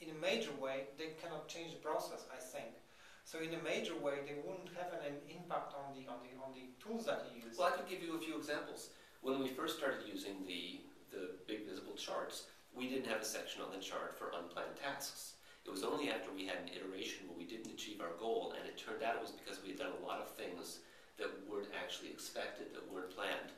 in 0.00 0.14
a 0.14 0.18
major 0.20 0.52
way, 0.60 0.92
they 0.98 1.16
cannot 1.20 1.48
change 1.48 1.72
the 1.72 1.80
process. 1.80 2.24
I 2.30 2.38
think. 2.38 2.76
So 3.24 3.40
in 3.40 3.54
a 3.54 3.62
major 3.62 3.96
way, 3.98 4.22
they 4.22 4.38
wouldn't 4.38 4.70
have 4.78 4.92
an 5.02 5.18
impact 5.26 5.74
on 5.74 5.96
the 5.96 6.06
on 6.06 6.22
the 6.22 6.32
on 6.38 6.54
the 6.54 6.70
tools 6.78 7.06
that 7.06 7.26
you 7.26 7.42
use. 7.42 7.58
Well, 7.58 7.68
I 7.68 7.76
could 7.76 7.88
give 7.88 8.02
you 8.02 8.14
a 8.14 8.20
few 8.20 8.36
examples. 8.36 8.90
When 9.22 9.40
we 9.40 9.48
first 9.48 9.78
started 9.78 10.06
using 10.06 10.46
the 10.46 10.80
the 11.10 11.34
big 11.48 11.66
visible 11.66 11.94
charts, 11.94 12.46
we 12.74 12.88
didn't 12.88 13.06
have 13.06 13.22
a 13.22 13.24
section 13.24 13.62
on 13.62 13.72
the 13.72 13.82
chart 13.82 14.14
for 14.18 14.30
unplanned 14.36 14.76
tasks. 14.76 15.35
It 15.66 15.74
was 15.74 15.82
only 15.82 16.14
after 16.14 16.30
we 16.30 16.46
had 16.46 16.62
an 16.62 16.70
iteration 16.70 17.26
where 17.26 17.34
we 17.34 17.44
didn't 17.44 17.74
achieve 17.74 17.98
our 17.98 18.14
goal, 18.22 18.54
and 18.54 18.62
it 18.70 18.78
turned 18.78 19.02
out 19.02 19.18
it 19.18 19.26
was 19.26 19.34
because 19.34 19.58
we 19.58 19.74
had 19.74 19.82
done 19.82 19.98
a 19.98 20.06
lot 20.06 20.22
of 20.22 20.30
things 20.38 20.78
that 21.18 21.26
weren't 21.50 21.74
actually 21.74 22.14
expected, 22.14 22.70
that 22.70 22.86
weren't 22.86 23.10
planned, 23.10 23.50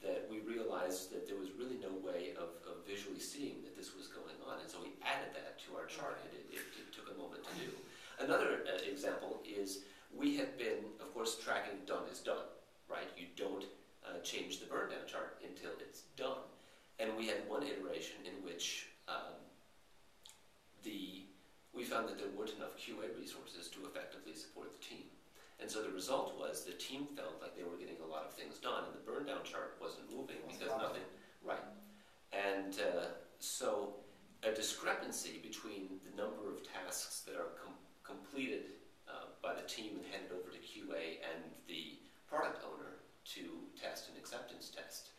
that 0.00 0.24
we 0.32 0.40
realized 0.40 1.12
that 1.12 1.28
there 1.28 1.36
was 1.36 1.52
really 1.60 1.76
no 1.76 1.92
way 2.00 2.32
of, 2.40 2.56
of 2.64 2.80
visually 2.88 3.20
seeing 3.20 3.60
that 3.60 3.76
this 3.76 3.92
was 3.92 4.08
going 4.08 4.40
on. 4.48 4.56
And 4.64 4.68
so 4.72 4.80
we 4.80 4.96
added 5.04 5.36
that 5.36 5.60
to 5.68 5.76
our 5.76 5.84
chart. 5.84 6.16
It, 6.32 6.48
it, 6.48 6.64
it 6.80 6.88
took 6.96 7.12
a 7.12 7.16
moment 7.20 7.44
to 7.44 7.52
do. 7.60 7.68
Another 8.16 8.64
uh, 8.64 8.80
example 8.88 9.44
is 9.44 9.84
we 10.16 10.40
had 10.40 10.56
been, 10.56 10.88
of 10.96 11.12
course, 11.12 11.36
tracking 11.36 11.84
done 11.84 12.08
is 12.10 12.20
done, 12.20 12.48
right? 12.88 13.12
You 13.20 13.28
don't 13.36 13.68
uh, 14.00 14.24
change 14.24 14.60
the 14.60 14.66
burn 14.66 14.88
down 14.90 15.04
chart 15.04 15.36
until 15.44 15.76
it's 15.80 16.08
done. 16.16 16.40
And 16.98 17.12
we 17.16 17.28
had 17.28 17.44
one 17.48 17.62
iteration 17.62 18.24
in 18.24 18.40
which 18.44 18.88
um, 19.08 19.36
the 20.84 21.24
we 21.72 21.84
found 21.84 22.08
that 22.08 22.18
there 22.18 22.28
weren't 22.34 22.52
enough 22.58 22.74
QA 22.74 23.08
resources 23.14 23.70
to 23.70 23.86
effectively 23.86 24.34
support 24.34 24.74
the 24.74 24.82
team. 24.82 25.06
And 25.60 25.70
so 25.70 25.82
the 25.82 25.89
result 26.00 26.32
was 26.40 26.64
the 26.64 26.72
team 26.80 27.04
felt 27.12 27.36
like 27.44 27.52
they 27.52 27.62
were 27.62 27.76
getting 27.76 28.00
a 28.00 28.08
lot 28.08 28.24
of 28.24 28.32
things 28.32 28.56
done, 28.56 28.88
and 28.88 28.94
the 28.96 29.04
burn 29.04 29.28
down 29.28 29.44
chart 29.44 29.76
wasn't 29.84 30.08
moving 30.08 30.40
because 30.48 30.72
nothing, 30.80 31.04
right. 31.44 31.60
And 32.32 32.72
uh, 32.80 33.20
so 33.36 34.00
a 34.40 34.50
discrepancy 34.50 35.44
between 35.44 36.00
the 36.08 36.16
number 36.16 36.48
of 36.48 36.64
tasks 36.64 37.20
that 37.28 37.36
are 37.36 37.52
com- 37.60 37.76
completed 38.00 38.80
uh, 39.04 39.36
by 39.44 39.52
the 39.52 39.68
team 39.68 40.00
and 40.00 40.04
handed 40.08 40.32
over 40.32 40.48
to 40.48 40.60
QA 40.64 41.20
and 41.20 41.44
the 41.68 42.00
product 42.24 42.64
owner 42.64 43.04
to 43.36 43.68
test 43.76 44.08
and 44.08 44.16
acceptance 44.16 44.72
test, 44.72 45.12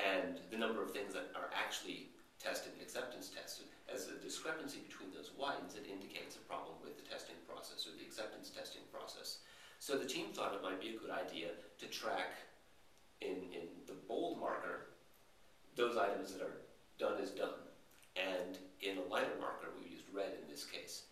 and 0.00 0.40
the 0.48 0.56
number 0.56 0.80
of 0.80 0.96
things 0.96 1.12
that 1.12 1.28
are 1.36 1.52
actually 1.52 2.08
tested 2.40 2.72
and 2.72 2.80
acceptance 2.80 3.28
tested, 3.28 3.68
as 3.92 4.08
a 4.08 4.16
discrepancy 4.24 4.80
between 4.88 5.12
those 5.12 5.36
widens, 5.36 5.76
it 5.76 5.84
indicates 5.84 6.40
a 6.40 6.44
problem 6.48 6.80
with 6.80 6.96
the 6.96 7.04
testing 7.04 7.36
process 7.44 7.84
or 7.84 7.92
the 8.00 8.04
acceptance 8.08 8.48
testing 8.48 8.88
process. 8.88 9.44
So 9.84 9.98
the 9.98 10.06
team 10.06 10.28
thought 10.32 10.54
it 10.54 10.62
might 10.62 10.80
be 10.80 10.96
a 10.96 10.98
good 10.98 11.10
idea 11.10 11.48
to 11.76 11.86
track 11.88 12.40
in, 13.20 13.52
in 13.52 13.68
the 13.86 13.92
bold 14.08 14.40
marker 14.40 14.86
those 15.76 15.98
items 15.98 16.32
that 16.32 16.40
are 16.40 16.56
done 16.98 17.20
is 17.20 17.32
done. 17.32 17.60
And 18.16 18.56
in 18.80 18.96
a 18.96 19.02
lighter 19.12 19.36
marker, 19.38 19.68
we 19.78 19.90
used 19.90 20.06
red 20.10 20.32
in 20.40 20.48
this 20.48 20.64
case, 20.64 21.02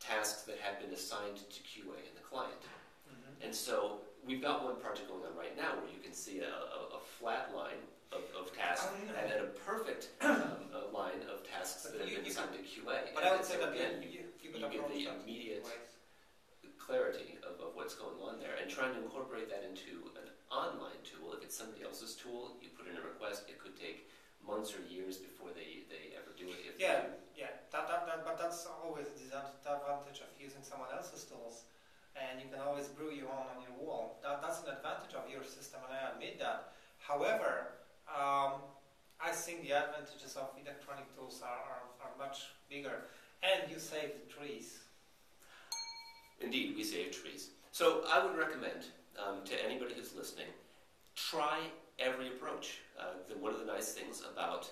tasks 0.00 0.42
that 0.42 0.58
have 0.58 0.82
been 0.82 0.92
assigned 0.92 1.38
to 1.38 1.60
QA 1.64 1.96
and 1.96 2.14
the 2.14 2.20
client. 2.20 2.60
Mm-hmm. 3.08 3.46
And 3.46 3.54
so 3.54 4.00
we've 4.22 4.42
got 4.42 4.64
one 4.64 4.76
project 4.76 5.08
going 5.08 5.24
on 5.24 5.34
right 5.34 5.56
now 5.56 5.72
where 5.80 5.88
you 5.88 6.02
can 6.04 6.12
see 6.12 6.40
a, 6.40 6.52
a, 6.52 6.98
a 6.98 7.00
flat 7.00 7.56
line 7.56 7.80
of, 8.12 8.20
of 8.38 8.54
tasks 8.54 8.84
um, 8.84 9.16
and 9.16 9.32
then 9.32 9.40
a 9.40 9.48
perfect 9.64 10.10
um, 10.20 10.68
a 10.76 10.94
line 10.94 11.24
of 11.32 11.48
tasks 11.48 11.84
that 11.84 12.06
you, 12.06 12.16
have 12.16 12.24
been 12.24 12.32
assigned 12.32 12.52
to 12.52 12.58
QA. 12.58 13.14
But 13.14 13.24
and 13.24 13.32
I 13.32 13.34
would 13.34 13.46
say 13.46 13.56
that 13.56 13.72
again, 13.72 14.02
you, 14.02 14.28
you, 14.44 14.60
you 14.60 14.60
get 14.60 14.88
the 14.92 15.08
immediate 15.08 15.64
clarity 16.92 17.40
of, 17.40 17.56
of 17.64 17.72
what's 17.72 17.96
going 17.96 18.20
on 18.20 18.36
there 18.36 18.52
and 18.60 18.68
trying 18.68 18.92
to 18.92 19.00
incorporate 19.00 19.48
that 19.48 19.64
into 19.64 20.12
an 20.20 20.28
online 20.52 21.00
tool. 21.00 21.32
If 21.32 21.40
it's 21.40 21.56
somebody 21.56 21.80
else's 21.88 22.12
tool, 22.12 22.52
you 22.60 22.68
put 22.76 22.84
in 22.84 23.00
a 23.00 23.04
request, 23.04 23.48
it 23.48 23.56
could 23.56 23.72
take 23.80 24.12
months 24.44 24.76
or 24.76 24.84
years 24.84 25.16
before 25.16 25.56
they, 25.56 25.88
they 25.88 26.12
ever 26.12 26.36
do 26.36 26.52
it. 26.52 26.76
Yeah, 26.76 27.16
yeah. 27.32 27.64
That, 27.72 27.88
that, 27.88 28.04
that, 28.04 28.28
but 28.28 28.36
that's 28.36 28.68
always 28.68 29.08
the 29.08 29.24
disadvantage 29.24 30.20
of 30.20 30.28
using 30.36 30.60
someone 30.60 30.92
else's 30.92 31.24
tools. 31.24 31.64
And 32.12 32.36
you 32.36 32.52
can 32.52 32.60
always 32.60 32.92
brew 32.92 33.08
your 33.08 33.32
own 33.32 33.48
on 33.48 33.64
your 33.64 33.72
wall. 33.80 34.20
That, 34.20 34.44
that's 34.44 34.60
an 34.68 34.76
advantage 34.76 35.16
of 35.16 35.24
your 35.32 35.40
system, 35.48 35.80
and 35.88 35.96
I 35.96 36.12
admit 36.12 36.36
that. 36.44 36.76
However, 37.00 37.80
um, 38.04 38.60
I 39.16 39.32
think 39.32 39.64
the 39.64 39.72
advantages 39.72 40.36
of 40.36 40.52
electronic 40.60 41.08
tools 41.16 41.40
are, 41.40 41.56
are, 41.56 41.88
are 42.04 42.12
much 42.20 42.52
bigger. 42.68 43.08
And 43.40 43.72
you 43.72 43.80
save 43.80 44.12
the 44.20 44.28
trees. 44.28 44.81
Indeed, 46.42 46.74
we 46.76 46.84
save 46.84 47.12
trees. 47.12 47.50
So 47.70 48.04
I 48.10 48.24
would 48.24 48.36
recommend 48.36 48.86
um, 49.16 49.44
to 49.44 49.64
anybody 49.64 49.94
who's 49.94 50.14
listening, 50.14 50.48
try 51.14 51.60
every 51.98 52.28
approach. 52.28 52.80
Uh, 52.98 53.22
the, 53.28 53.38
one 53.38 53.52
of 53.52 53.60
the 53.60 53.66
nice 53.66 53.92
things 53.92 54.22
about 54.30 54.70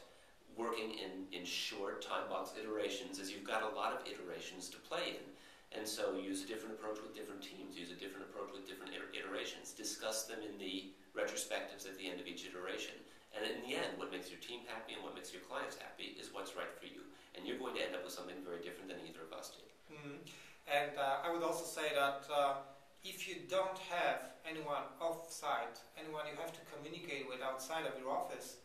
working 0.57 0.93
in, 0.99 1.31
in 1.33 1.45
short 1.45 2.03
time 2.03 2.29
box 2.29 2.53
iterations 2.61 3.19
is 3.19 3.31
you've 3.31 3.47
got 3.47 3.63
a 3.63 3.75
lot 3.75 3.93
of 3.93 4.07
iterations 4.07 4.69
to 4.69 4.77
play 4.79 5.17
in. 5.17 5.25
And 5.71 5.87
so 5.87 6.19
use 6.19 6.43
a 6.43 6.49
different 6.51 6.75
approach 6.75 6.99
with 6.99 7.15
different 7.15 7.41
teams, 7.41 7.79
use 7.79 7.95
a 7.95 7.99
different 7.99 8.27
approach 8.27 8.51
with 8.51 8.67
different 8.67 8.91
iterations, 9.15 9.71
discuss 9.71 10.27
them 10.27 10.43
in 10.43 10.59
the 10.59 10.91
retrospectives 11.15 11.87
at 11.87 11.95
the 11.95 12.11
end 12.11 12.19
of 12.19 12.27
each 12.27 12.43
iteration. 12.43 12.99
And 13.31 13.47
in 13.47 13.63
the 13.63 13.79
end, 13.79 13.95
what 13.95 14.11
makes 14.11 14.27
your 14.27 14.43
team 14.43 14.67
happy 14.67 14.99
and 14.99 15.07
what 15.07 15.15
makes 15.15 15.31
your 15.31 15.47
clients 15.47 15.79
happy 15.79 16.19
is 16.19 16.35
what's 16.35 16.59
right 16.59 16.75
for 16.75 16.91
you. 16.91 17.07
And 17.39 17.47
you're 17.47 17.63
going 17.63 17.79
to 17.79 17.83
end 17.87 17.95
up 17.95 18.03
with 18.03 18.11
something 18.11 18.35
very 18.43 18.59
different 18.59 18.91
than 18.91 18.99
either 19.07 19.23
of 19.23 19.31
us 19.31 19.55
did. 19.55 19.71
Mm. 19.95 20.19
And 20.71 20.95
uh, 20.97 21.27
I 21.27 21.33
would 21.33 21.43
also 21.43 21.65
say 21.65 21.91
that 21.95 22.23
uh, 22.31 22.63
if 23.03 23.27
you 23.27 23.43
don't 23.51 23.79
have 23.91 24.31
anyone 24.49 24.87
off-site, 25.01 25.83
anyone 25.99 26.31
you 26.31 26.39
have 26.39 26.53
to 26.53 26.63
communicate 26.71 27.27
with 27.29 27.43
outside 27.43 27.87
of 27.87 27.99
your 27.99 28.11
office, 28.11 28.63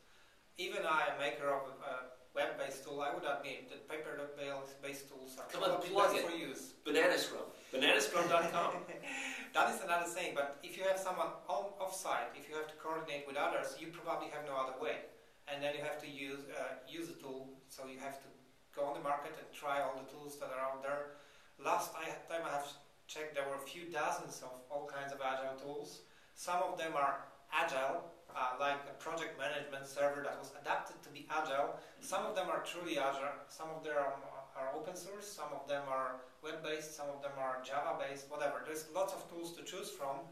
even 0.58 0.86
I, 0.86 1.10
a 1.16 1.20
maker 1.20 1.50
of 1.50 1.66
a 1.82 2.14
web-based 2.38 2.84
tool, 2.84 3.02
I 3.02 3.10
would 3.14 3.24
admit 3.26 3.70
that 3.74 3.90
paper.based 3.90 5.10
tools 5.10 5.36
are 5.40 5.50
Come 5.50 5.64
on, 5.64 5.82
plug 5.82 6.16
it. 6.16 6.30
for 6.30 6.36
use. 6.36 6.78
Banana 6.86 7.18
Scrum. 7.18 7.50
Bananascrum.com. 7.74 8.86
that 9.54 9.74
is 9.74 9.82
another 9.82 10.06
thing, 10.08 10.32
but 10.36 10.60
if 10.64 10.78
you 10.78 10.84
have 10.84 11.00
someone 11.00 11.34
on 11.50 11.74
off-site, 11.82 12.32
if 12.36 12.48
you 12.48 12.56
have 12.56 12.68
to 12.68 12.76
coordinate 12.76 13.26
with 13.26 13.36
others, 13.36 13.76
you 13.80 13.88
probably 13.88 14.30
have 14.30 14.46
no 14.46 14.56
other 14.56 14.78
way. 14.80 15.10
And 15.52 15.62
then 15.62 15.74
you 15.76 15.82
have 15.82 16.02
to 16.02 16.10
use 16.10 16.42
uh, 16.50 16.82
use 16.90 17.10
a 17.10 17.18
tool, 17.22 17.54
so 17.70 17.86
you 17.86 18.00
have 18.00 18.18
to 18.18 18.30
go 18.76 18.82
on 18.90 18.98
the 18.98 19.04
market 19.06 19.38
and 19.38 19.46
try 19.54 19.80
all 19.82 19.94
the 19.94 20.10
tools 20.10 20.40
that 20.40 20.50
are 20.50 20.60
out 20.60 20.82
there. 20.82 21.22
Last 21.64 21.94
time 21.94 22.42
I 22.46 22.50
have 22.50 22.68
checked, 23.08 23.36
there 23.36 23.48
were 23.48 23.56
a 23.56 23.68
few 23.68 23.86
dozens 23.92 24.42
of 24.44 24.52
all 24.70 24.88
kinds 24.88 25.14
of 25.14 25.20
agile 25.22 25.56
tools. 25.56 26.02
Some 26.36 26.62
of 26.64 26.78
them 26.78 26.94
are 26.96 27.26
agile, 27.54 28.04
uh, 28.36 28.60
like 28.60 28.82
a 28.90 28.94
project 29.00 29.40
management 29.40 29.88
server 29.88 30.22
that 30.24 30.38
was 30.38 30.52
adapted 30.62 31.02
to 31.04 31.10
be 31.10 31.26
agile. 31.32 31.80
Some 32.02 32.26
of 32.26 32.36
them 32.36 32.50
are 32.50 32.62
truly 32.64 33.00
agile. 33.00 33.40
Some 33.48 33.70
of 33.70 33.84
them 33.84 33.96
are, 33.96 34.14
are 34.60 34.76
open 34.76 34.96
source. 34.96 35.28
Some 35.28 35.50
of 35.56 35.68
them 35.68 35.84
are 35.90 36.22
web-based. 36.44 36.96
Some 36.96 37.08
of 37.10 37.22
them 37.22 37.32
are 37.40 37.64
Java-based. 37.64 38.30
Whatever. 38.30 38.62
There's 38.66 38.86
lots 38.94 39.14
of 39.14 39.24
tools 39.30 39.56
to 39.56 39.64
choose 39.64 39.90
from. 39.90 40.28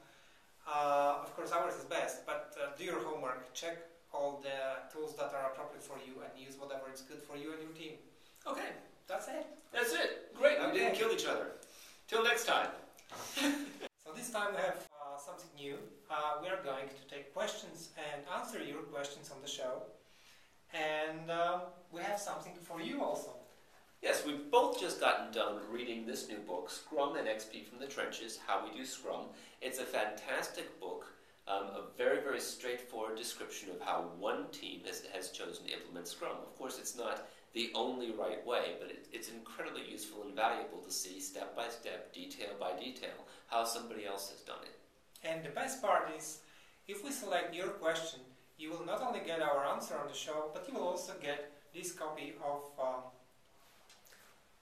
Uh, 0.68 1.24
of 1.24 1.36
course, 1.36 1.52
ours 1.52 1.76
is 1.76 1.86
best, 1.86 2.26
but 2.26 2.56
uh, 2.62 2.76
do 2.78 2.84
your 2.84 3.00
homework. 3.00 3.54
Check 3.54 3.78
all 4.14 4.42
the 4.44 4.94
tools 4.94 5.16
that 5.16 5.34
are 5.34 5.52
appropriate 5.52 5.84
for 5.84 5.98
you 6.06 6.22
and 6.24 6.32
use 6.40 6.56
whatever 6.60 6.92
is 6.94 7.02
good 7.02 7.22
for 7.22 7.36
you 7.36 7.52
and 7.52 7.62
your 7.62 7.72
team. 7.72 7.94
Okay, 8.48 8.70
That's 9.08 9.28
it. 9.28 9.46
that's 9.72 9.94
it. 9.94 10.34
Great, 10.36 10.58
we 10.66 10.80
didn't 10.80 10.96
kill 10.96 11.12
each 11.12 11.26
other. 11.26 11.48
Till 12.08 12.24
next 12.24 12.46
time. 12.46 12.70
So 14.06 14.12
this 14.14 14.32
time 14.32 14.48
we 14.52 14.58
have 14.58 14.86
uh, 15.02 15.18
something 15.18 15.50
new. 15.58 15.78
Uh, 16.12 16.34
we 16.42 16.50
are 16.50 16.62
going 16.62 16.90
to 16.90 17.16
take 17.16 17.34
questions 17.34 17.90
and 17.98 18.22
answer 18.38 18.62
your 18.62 18.82
questions 18.82 19.32
on 19.34 19.42
the 19.42 19.48
show. 19.48 19.84
And 20.74 21.32
uh, 21.32 21.60
we 21.92 22.02
have 22.02 22.20
something 22.20 22.54
for 22.62 22.82
you 22.82 23.02
also. 23.02 23.30
Yes, 24.02 24.24
we've 24.26 24.52
both 24.52 24.80
just 24.80 25.00
gotten 25.00 25.32
done 25.32 25.60
reading 25.72 26.06
this 26.06 26.28
new 26.28 26.40
book, 26.40 26.70
Scrum 26.70 27.16
and 27.16 27.28
XP 27.28 27.66
from 27.66 27.80
the 27.80 27.88
Trenches 27.88 28.40
How 28.46 28.66
We 28.66 28.78
Do 28.78 28.86
Scrum. 28.86 29.28
It's 29.62 29.80
a 29.80 29.86
fantastic 29.86 30.78
book, 30.82 31.06
um, 31.48 31.68
a 31.68 31.84
very, 31.98 32.20
very 32.22 32.42
straightforward 32.42 33.18
description 33.18 33.70
of 33.70 33.80
how 33.80 34.10
one 34.20 34.50
team 34.52 34.82
has, 34.86 35.04
has 35.14 35.30
chosen 35.30 35.66
to 35.68 35.74
implement 35.74 36.10
Scrum. 36.10 36.36
Of 36.46 36.58
course, 36.58 36.78
it's 36.80 36.98
not 36.98 37.30
the 37.54 37.72
only 37.76 38.12
right 38.12 38.46
way, 38.46 38.74
but 38.80 38.90
it, 38.90 39.08
it's 39.12 39.30
incredibly 39.30 39.84
useful 39.90 40.24
and 40.24 40.36
valuable 40.36 40.80
to 40.80 40.92
see 40.92 41.20
step 41.20 41.56
by 41.56 41.70
step, 41.70 42.14
detail 42.14 42.50
by 42.60 42.72
detail, 42.80 43.28
how 43.48 43.64
somebody 43.64 44.06
else 44.06 44.30
has 44.32 44.40
done 44.42 44.64
it. 44.64 44.80
And 45.28 45.44
the 45.44 45.50
best 45.50 45.82
part 45.82 46.12
is, 46.18 46.40
if 46.88 47.04
we 47.04 47.12
select 47.12 47.56
your 47.56 47.68
question, 47.70 48.20
you 48.58 48.72
will 48.72 48.86
not 48.86 49.02
only 49.02 49.20
get 49.26 49.42
our 49.42 49.66
answer 49.66 49.96
on 49.98 50.08
the 50.08 50.14
show, 50.14 50.50
but 50.54 50.68
you 50.68 50.74
will 50.76 50.88
also 50.88 51.14
get 51.22 51.52
this 51.74 51.92
copy 51.92 52.34
of 52.44 52.64
um, 52.80 53.02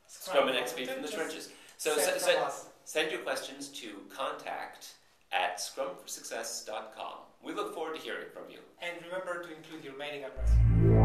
Scrum 0.08 0.50
and 0.50 0.58
XP 0.58 0.88
from 0.88 1.02
the 1.02 1.08
Trenches. 1.08 1.50
So 1.78 1.98
sent 1.98 2.20
se- 2.22 2.34
from 2.34 2.42
se- 2.42 2.46
us. 2.46 2.66
send 2.84 3.12
your 3.12 3.22
questions 3.22 3.70
to 3.70 3.88
contact 4.16 4.94
at 5.32 5.58
scrumforsuccess.com. 5.58 7.14
We 7.44 7.54
look 7.54 7.74
forward 7.74 7.96
to 7.96 8.02
hearing 8.02 8.28
from 8.34 8.44
you. 8.52 8.60
And 8.82 8.94
remember 9.06 9.44
to 9.44 9.56
include 9.56 9.84
your 9.84 9.98
mailing 9.98 10.26
address 10.26 11.01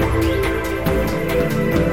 thank 0.00 1.78
you 1.78 1.87